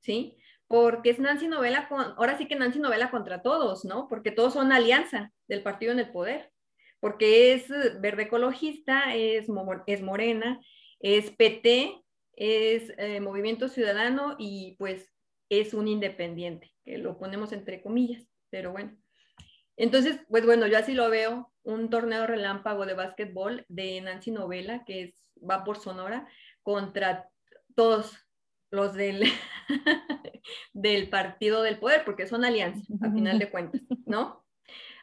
[0.00, 0.36] ¿Sí?
[0.66, 4.08] Porque es Nancy Novela, con, ahora sí que Nancy Novela contra todos, ¿no?
[4.08, 6.50] Porque todos son alianza del partido en el poder.
[7.00, 7.68] Porque es
[8.00, 9.46] verde ecologista, es,
[9.86, 10.60] es morena,
[11.00, 12.03] es PT,
[12.36, 15.12] es eh, Movimiento Ciudadano y pues
[15.48, 18.96] es un independiente, que lo ponemos entre comillas, pero bueno.
[19.76, 24.84] Entonces, pues bueno, yo así lo veo, un torneo relámpago de básquetbol de Nancy Novela,
[24.84, 26.28] que es, va por Sonora,
[26.62, 27.28] contra
[27.74, 28.16] todos
[28.70, 29.24] los del,
[30.72, 34.43] del partido del poder, porque son alianzas, a final de cuentas, ¿no?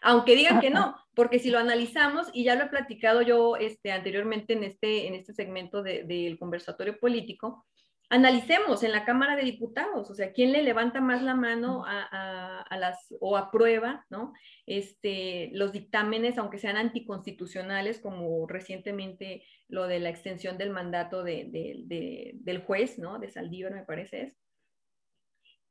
[0.02, 3.92] Aunque digan que no, porque si lo analizamos, y ya lo he platicado yo este,
[3.92, 7.66] anteriormente en este, en este segmento del conversatorio político,
[8.12, 12.66] analicemos en la Cámara de Diputados, o sea, quién le levanta más la mano a,
[12.78, 14.34] las o aprueba, ¿no?
[14.66, 22.64] Este, los dictámenes, aunque sean anticonstitucionales, como recientemente lo de la extensión del mandato del
[22.66, 23.18] juez, ¿no?
[23.18, 24.38] De Saldívar, me parece es.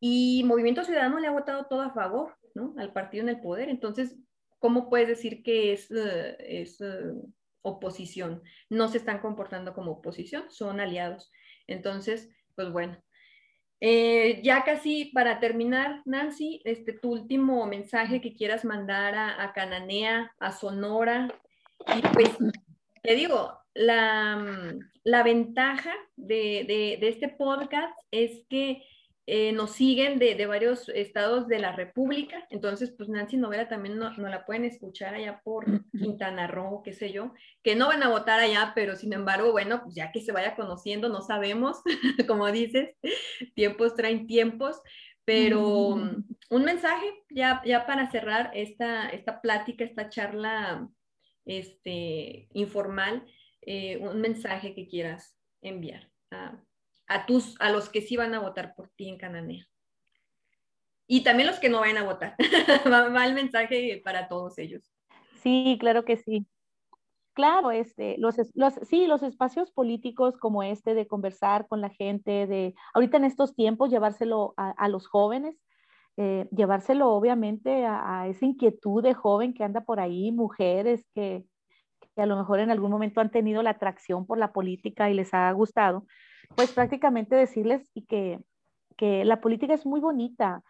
[0.00, 2.74] Y Movimiento Ciudadano le ha votado todo a favor, ¿no?
[2.78, 3.68] Al partido en el poder.
[3.68, 4.16] Entonces,
[4.58, 7.12] ¿cómo puedes decir que es, eh, es eh,
[7.62, 8.42] oposición?
[8.68, 11.30] No se están comportando como oposición, son aliados.
[11.66, 12.96] Entonces, pues bueno.
[13.82, 20.32] Eh, ya casi para terminar, Nancy, este, tu último mensaje que quieras mandar a, Cananea,
[20.38, 21.32] a Sonora.
[21.96, 22.36] Y pues,
[23.02, 28.82] te digo, la, la ventaja de, de, este podcast es que
[29.26, 34.11] eh, nos siguen de, varios estados de la República, entonces pues Nancy Novela también no,
[34.11, 38.40] la pueden escuchar allá por Quintana Roo, qué sé yo, que no van a votar
[38.40, 41.80] allá, pero sin embargo, bueno, pues ya que se vaya conociendo, no sabemos,
[42.26, 42.96] como dices,
[43.54, 44.80] tiempos traen tiempos,
[45.24, 45.94] pero
[46.50, 50.88] un mensaje ya, ya para cerrar esta, esta plática, esta charla
[51.44, 53.24] este, informal,
[53.62, 56.61] eh, un mensaje que quieras enviar a
[57.10, 59.66] a, tus, a los que sí van a votar por ti en Cananea.
[61.08, 62.36] Y también los que no vayan a votar.
[62.90, 64.88] va, el mensaje para todos ellos.
[65.42, 66.46] Sí, claro que sí.
[67.32, 72.46] Claro, este, los, los, sí, los espacios políticos como este de conversar con la gente,
[72.46, 75.56] de ahorita en estos tiempos llevárselo a, los jóvenes,
[76.16, 81.44] eh, llevárselo obviamente a, esa inquietud de joven que anda por ahí, mujeres que,
[82.14, 85.14] que, a lo mejor en algún momento han tenido la atracción por la política y
[85.14, 86.04] les ha gustado,
[86.54, 88.40] pues prácticamente decirles y que,
[88.96, 90.62] que la política es muy bonita.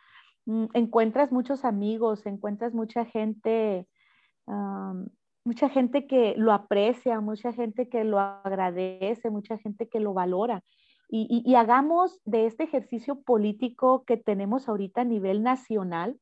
[0.47, 3.87] Mm, encuentras muchos amigos, encuentras mucha gente,
[5.45, 10.63] mucha gente que lo aprecia, mucha gente que lo agradece, mucha gente que lo valora.
[11.09, 16.21] Y, y, hagamos de este ejercicio político que tenemos ahorita a nivel nacional,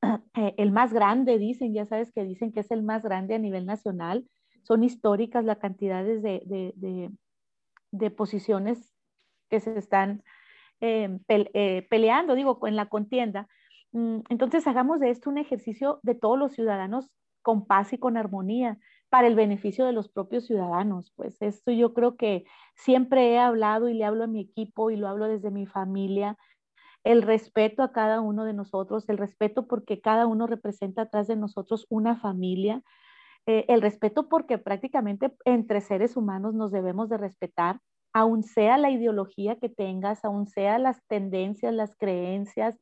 [0.34, 3.38] eh, el más grande, dicen, ya sabes que dicen que es el más grande a
[3.38, 4.26] nivel nacional.
[4.62, 7.10] Son históricas las cantidades de, de, de,
[7.92, 8.89] de posiciones
[9.50, 10.22] que se están
[10.80, 13.48] eh, eh, peleando, digo, en la contienda.
[13.92, 17.10] Mm, entonces, hagamos de esto un ejercicio de todos los ciudadanos
[17.42, 18.78] con paz y con armonía
[19.10, 21.12] para el beneficio de los propios ciudadanos.
[21.16, 22.44] Pues esto yo creo que
[22.74, 26.38] siempre he hablado y le hablo a mi equipo y lo hablo desde mi familia,
[27.04, 31.36] el respeto a cada uno de nosotros, el respeto porque cada uno representa atrás de
[31.36, 32.82] nosotros una familia,
[33.46, 37.80] eh, el respeto porque prácticamente entre seres humanos nos debemos de respetar,
[38.12, 42.78] aun sea la ideología que tengas, aun sea las tendencias, las creencias,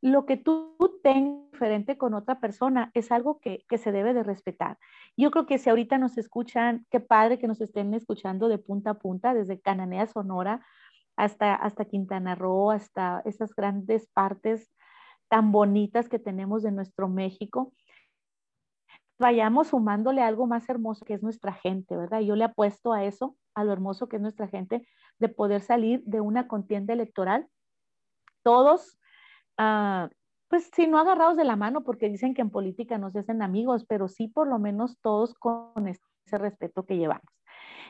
[0.00, 4.78] lo que tú tengas diferente con otra persona es algo que, se debe de respetar.
[5.16, 8.90] Yo creo que si ahorita nos escuchan, qué padre que nos estén escuchando de punta
[8.90, 10.64] a punta, desde Cananea, Sonora,
[11.16, 14.70] hasta, hasta Quintana Roo, hasta esas grandes partes
[15.28, 17.72] tan bonitas que tenemos de nuestro México,
[19.18, 22.20] vayamos sumándole algo más hermoso que es nuestra gente, ¿verdad?
[22.20, 24.86] Yo le apuesto a eso, a lo hermoso que es nuestra gente,
[25.18, 27.48] de poder salir de una contienda electoral,
[28.42, 28.98] todos,
[29.58, 30.08] uh,
[30.48, 33.42] pues si no agarrados de la mano, porque dicen que en política no se hacen
[33.42, 37.26] amigos, pero sí por lo menos todos con ese respeto que llevamos.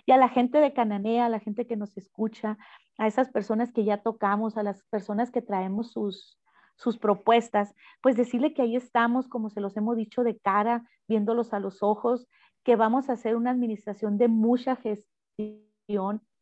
[0.07, 2.57] Y a la gente de Cananea, a la gente que nos escucha,
[2.97, 6.41] a esas personas que ya tocamos, a las personas que traemos sus,
[6.77, 11.53] sus propuestas, pues decirle que ahí estamos, como se los hemos dicho, de cara, viéndolos
[11.53, 12.27] a los ojos,
[12.65, 15.18] que vamos a hacer una administración de mucha gestión,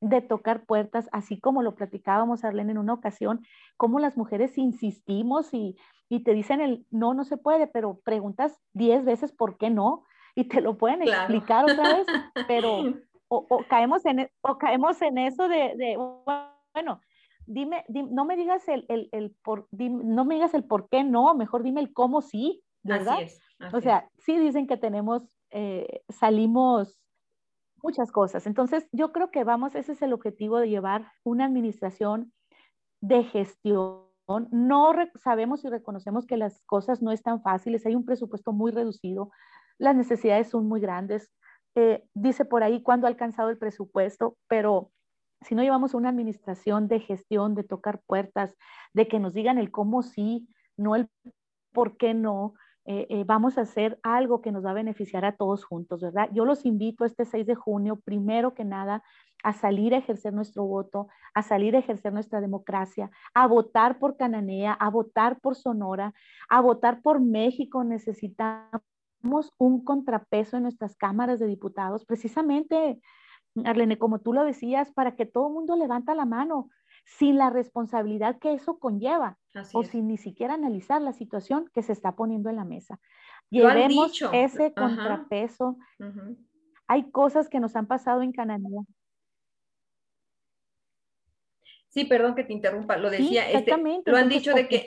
[0.00, 3.44] de tocar puertas, así como lo platicábamos, Arlene, en una ocasión,
[3.76, 5.76] como las mujeres insistimos y,
[6.08, 10.04] y te dicen el no, no se puede, pero preguntas diez veces por qué no
[10.34, 12.06] y te lo pueden explicar otra vez,
[12.48, 12.82] pero
[13.28, 15.96] o, caemos en, e, o caemos en eso de, de
[16.74, 17.00] bueno,
[17.46, 21.34] dime, no me digas el, el, el por, no me digas el por qué no,
[21.34, 23.14] mejor dime el cómo sí, ¿verdad?
[23.14, 23.40] Así es,
[23.72, 27.00] o sea, sí dicen que tenemos, eh, salimos
[27.86, 28.48] muchas cosas.
[28.48, 32.32] Entonces, yo creo que vamos, ese es el objetivo de llevar una administración
[33.00, 34.02] de gestión.
[34.50, 39.30] No sabemos y reconocemos que las cosas no están fáciles, hay un presupuesto muy reducido,
[39.78, 41.30] las necesidades son muy grandes.
[41.76, 44.90] Eh, dice por ahí cuándo ha alcanzado el presupuesto, pero
[45.42, 48.56] si no llevamos una administración de gestión, de tocar puertas,
[48.94, 51.08] de que nos digan el cómo sí, no el
[51.72, 52.54] por qué no,
[52.88, 56.28] eh, eh, vamos a hacer algo que nos va a beneficiar a todos juntos, ¿verdad?
[56.32, 59.02] Yo los invito este 6 de junio, primero que nada,
[59.42, 64.16] a salir a ejercer nuestro voto, a salir a ejercer nuestra democracia, a votar por
[64.16, 66.14] Cananea, a votar por Sonora,
[66.48, 67.82] a votar por México.
[67.82, 73.00] Necesitamos un contrapeso en nuestras cámaras de diputados, precisamente
[73.64, 76.68] Arlene, como tú lo decías, para que todo el mundo levanta la mano
[77.04, 79.38] sin la responsabilidad que eso conlleva
[79.72, 83.00] o sin ni siquiera analizar la situación que se está poniendo en la mesa.
[83.50, 85.78] Llevemos ese contrapeso.
[86.86, 88.68] Hay cosas que nos han pasado en Canadá.
[91.88, 94.86] Sí, perdón que te interrumpa, lo decía, este, lo han dicho de que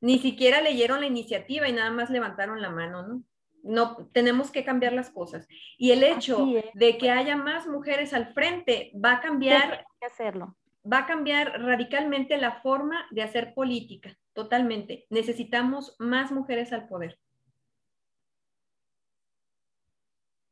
[0.00, 3.22] ni siquiera leyeron la iniciativa y nada más levantaron la mano, ¿no?
[3.62, 5.46] no tenemos que cambiar las cosas.
[5.76, 10.56] Y el hecho de que haya más mujeres al frente va a cambiar hacerlo.
[10.90, 15.06] Va a cambiar radicalmente la forma de hacer política, totalmente.
[15.10, 17.18] Necesitamos más mujeres al poder.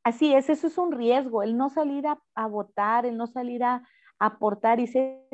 [0.04, 3.82] Así es, eso es un riesgo, el no salir a, votar, el no salir a,
[4.18, 5.26] aportar y se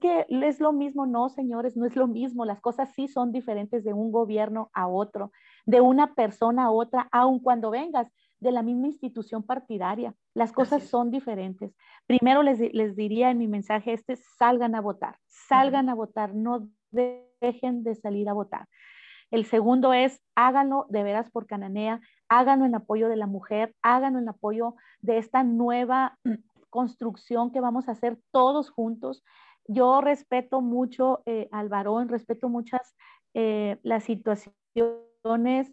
[0.00, 2.44] que es lo mismo, no, señores, no es lo mismo.
[2.44, 5.30] Las cosas sí son diferentes de un gobierno a otro,
[5.64, 8.12] de una persona a otra, aun cuando vengas
[8.42, 10.14] de la misma institución partidaria.
[10.34, 11.74] Las cosas son diferentes.
[12.06, 16.68] Primero les, les, diría en mi mensaje este, salgan a votar, salgan a votar, no
[16.90, 18.68] dejen de salir a votar.
[19.30, 24.18] El segundo es, háganlo de veras por Cananea, háganlo en apoyo de la mujer, háganlo
[24.18, 26.18] en apoyo de esta nueva
[26.70, 29.22] construcción que vamos a hacer todos juntos
[29.68, 32.96] yo respeto mucho eh, al varón, respeto muchas
[33.34, 35.72] eh, las situaciones,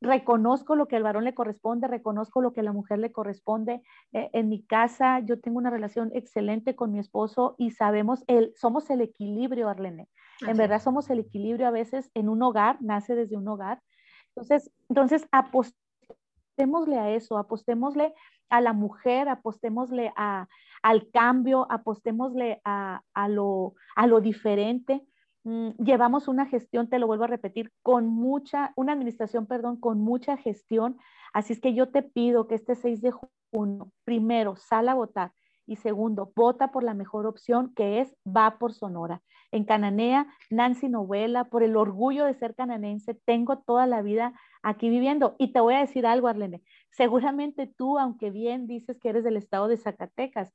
[0.00, 3.82] reconozco lo que al varón le corresponde, reconozco lo que a la mujer le corresponde.
[4.12, 8.52] Eh, en mi casa yo tengo una relación excelente con mi esposo y sabemos, el,
[8.56, 10.08] somos el equilibrio, Arlene.
[10.46, 13.80] En verdad somos el equilibrio a veces en un hogar, nace desde un hogar.
[14.28, 18.12] Entonces, entonces apostémosle a eso, apostémosle
[18.50, 20.46] a la mujer, apostémosle a,
[20.82, 25.02] al cambio, apostémosle a, lo, a lo diferente.
[25.46, 30.00] Mm, llevamos una gestión, te lo vuelvo a repetir, con mucha, una administración, perdón, con
[30.00, 30.98] mucha gestión.
[31.32, 33.12] Así es que yo te pido que este 6 de
[33.52, 35.32] junio, primero, sal a votar
[35.64, 39.22] y segundo, vota por la mejor opción que es va por Sonora.
[39.52, 44.32] En Cananea, Nancy Novela, por el orgullo de ser cananense, tengo toda la vida
[44.64, 45.36] aquí viviendo.
[45.38, 49.36] Y te voy a decir algo, Arlene, seguramente tú, aunque bien dices que eres del
[49.36, 50.52] estado de Zacatecas,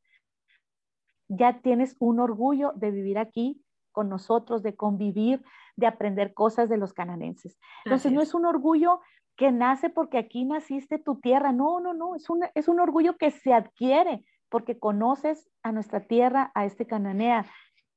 [1.29, 5.43] ya tienes un orgullo de vivir aquí con nosotros, de convivir,
[5.75, 7.59] de aprender cosas de los cananenses.
[7.85, 9.01] Entonces, no es un orgullo
[9.35, 13.31] que nace porque aquí naciste tu tierra, no, no, no, es, es un orgullo que
[13.31, 17.45] se adquiere porque conoces a nuestra tierra, a este cananea,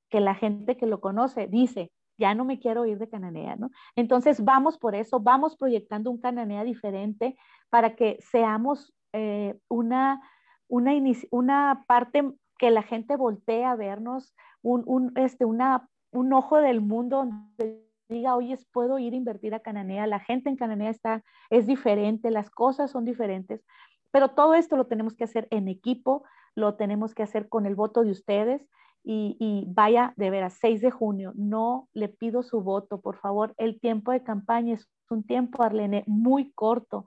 [0.08, 3.70] que la gente que lo conoce dice, ya no me quiero ir de Cananea, ¿no?
[3.96, 7.36] Entonces vamos por eso, vamos proyectando un Cananea diferente
[7.70, 10.22] para que seamos eh, una,
[10.68, 10.92] una,
[11.30, 16.80] una parte que la gente voltee a vernos, un, un, este, una, un ojo del
[16.80, 21.24] mundo donde diga, oye, puedo ir a invertir a Cananea, la gente en Cananea está,
[21.50, 23.64] es diferente, las cosas son diferentes,
[24.10, 26.24] pero todo esto lo tenemos que hacer en equipo,
[26.54, 28.68] lo tenemos que hacer con el voto de ustedes
[29.06, 33.54] y, vaya de veras, 6 de junio, no le pido su voto, por favor.
[33.58, 37.04] El tiempo de campaña es un tiempo, Arlene, muy corto.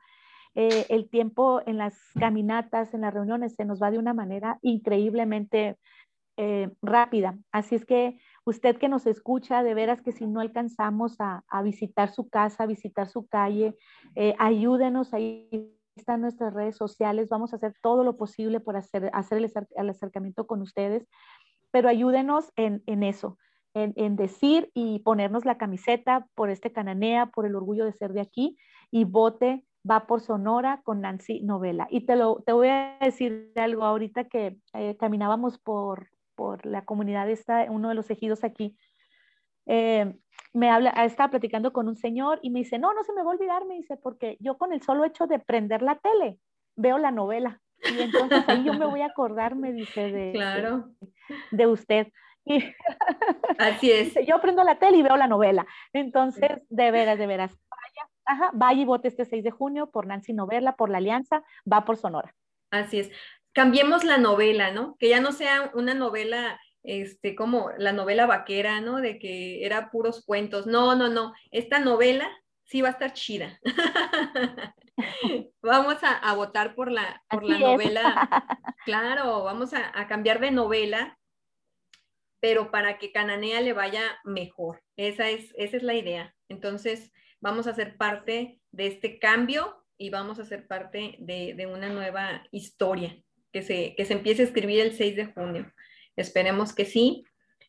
[0.60, 4.58] Eh, el tiempo en las caminatas, en las reuniones, se nos va de una manera
[4.64, 5.78] increíblemente
[6.38, 7.38] eh, rápida.
[7.52, 12.12] Así es que usted que nos escucha, de veras que si no alcanzamos a, visitar
[12.12, 13.76] su casa, a visitar su calle,
[14.16, 19.12] eh, ayúdenos, ahí están nuestras redes sociales, vamos a hacer todo lo posible por hacer,
[19.14, 19.38] hacer
[19.76, 21.08] el acercamiento con ustedes
[21.72, 23.38] pero ayúdenos en, eso,
[23.74, 28.22] en, decir y ponernos la camiseta por este Cananea, por el orgullo de ser de
[28.22, 28.58] aquí,
[28.90, 31.88] y vote va por Sonora con Nancy Novela.
[31.90, 36.86] Y te, lo, te voy a decir algo ahorita que eh, caminábamos por, por la
[36.86, 38.78] comunidad, esta, uno de los ejidos aquí,
[39.66, 40.14] eh,
[40.54, 43.32] me habla, estaba platicando con un señor y me dice, no, no se me va
[43.32, 46.40] a olvidar, me dice, porque yo con el solo hecho de prender la tele,
[46.76, 47.62] veo la novela.
[47.84, 50.90] Y entonces ahí yo me voy a acordar, me dice, de, claro.
[51.52, 52.08] de, usted.
[52.44, 52.64] Y
[53.60, 54.14] Así es.
[54.28, 55.68] Yo prendo la tele y veo la novela.
[55.94, 57.56] Entonces, de veras, de veras,
[58.28, 61.86] ajá, vaya y vote este 6 de junio por Nancy Novela, por la Alianza, va
[61.86, 62.36] por Sonora.
[62.70, 63.12] Así es.
[63.54, 64.96] Cambiemos la novela, ¿no?
[65.00, 68.98] Que ya no sea una novela este, como la novela vaquera, ¿no?
[68.98, 70.68] De que era puros cuentos.
[70.68, 71.34] No, no, no.
[71.52, 72.30] Esta novela
[72.64, 73.60] sí va a estar chida.
[75.62, 78.30] vamos a, votar por la, por la novela.
[78.86, 81.20] Claro, vamos a, cambiar de novela,
[82.40, 84.82] pero para que Cananea le vaya mejor.
[84.96, 86.34] Esa es, esa es la idea.
[86.48, 91.90] Entonces, vamos a ser parte de este cambio y vamos a ser parte de, una
[91.90, 93.18] nueva historia
[93.52, 95.72] que se, que se empiece a escribir el 6 de junio.
[96.16, 97.24] Esperemos que sí.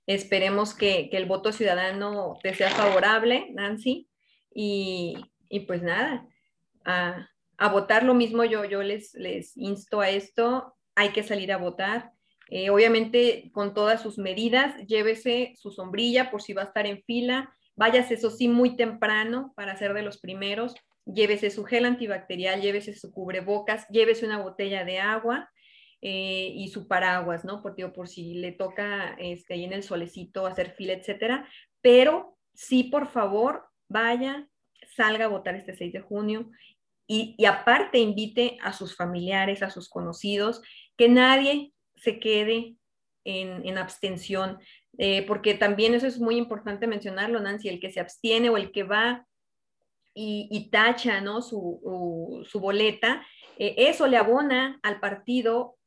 [0.07, 4.09] Esperemos que, que el voto ciudadano te sea favorable, Nancy.
[4.55, 5.17] Y,
[5.49, 6.27] y pues nada,
[6.85, 7.29] a,
[7.71, 12.13] votar lo mismo, yo, yo les, les insto a esto, hay que salir a votar.
[12.51, 17.03] Eh, obviamente con todas sus medidas, llévese su sombrilla por si va a estar en
[17.03, 20.75] fila, váyase eso sí muy temprano para ser de los primeros,
[21.07, 25.51] llévese su gel antibacterial, llévese su cubrebocas, llévese una botella de agua
[26.03, 27.63] eh, y su paraguas, ¿no?
[27.63, 31.49] Por, por si le toca este, ahí en el solecito hacer fila, etcétera.
[31.81, 34.49] Pero sí, por favor, vaya,
[34.95, 36.51] salga a votar este 6 de junio
[37.11, 40.61] y, aparte invite a sus familiares, a sus conocidos,
[40.97, 42.77] que nadie se quede
[43.25, 44.59] en, abstención,
[44.99, 48.73] eh, porque también eso es muy importante mencionarlo, Nancy, el que se abstiene o el
[48.73, 49.27] que va
[50.21, 51.43] y, tacha ¿no?
[51.43, 51.81] su,
[52.55, 53.25] boleta,
[53.57, 55.79] eh, eso le abona al partido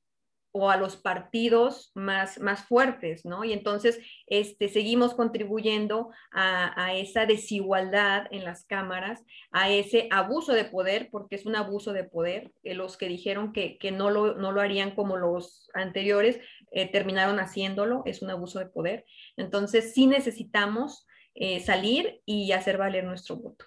[0.53, 3.43] o a los partidos más, más fuertes, ¿no?
[3.43, 10.66] Y entonces este, seguimos contribuyendo a, esa desigualdad en las cámaras, a ese abuso de
[10.66, 12.51] poder, porque es un abuso de poder.
[12.64, 16.39] Eh, los que dijeron que, no, lo, no, lo, harían como los anteriores,
[16.72, 19.05] eh, terminaron haciéndolo, es un abuso de poder.
[19.38, 21.05] Entonces sí necesitamos
[21.36, 23.65] eh, salir y hacer valer nuestro voto.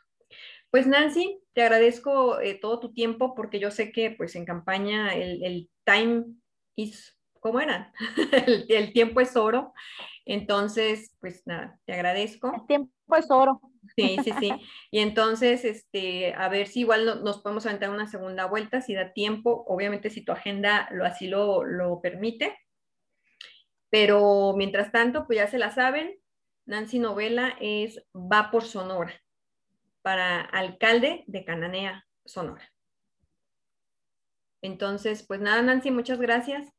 [0.71, 5.45] Pues Nancy, te agradezco todo tu tiempo porque yo sé que pues en campaña el,
[5.45, 6.25] el time
[6.75, 6.93] y
[7.45, 7.93] ¿cómo era?
[8.69, 9.75] el, tiempo es oro.
[10.25, 12.51] Entonces, pues nada, te agradezco.
[12.55, 13.61] El tiempo es oro.
[13.97, 14.51] Sí, sí, sí.
[14.91, 19.13] Y entonces, este, a ver si igual nos podemos aventar una segunda vuelta, si da
[19.13, 22.57] tiempo, obviamente si tu agenda lo así lo, lo permite.
[23.91, 26.19] Pero mientras tanto, pues ya se la saben,
[26.67, 29.15] Nancy Novela es va por Sonora
[30.03, 32.71] para alcalde de Cananea, Sonora.
[34.63, 36.73] Entonces, pues nada, Nancy, muchas gracias.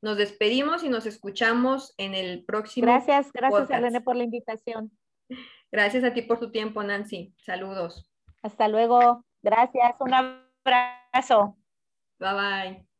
[0.00, 2.86] Nos despedimos y nos escuchamos en el próximo.
[2.86, 4.90] Gracias, gracias, Elena, por la invitación.
[5.70, 7.34] Gracias a ti por tu tiempo, Nancy.
[7.38, 8.10] Saludos.
[8.42, 9.24] Hasta luego.
[9.42, 9.94] Gracias.
[10.00, 11.56] Un abrazo.
[12.18, 12.91] Bye bye.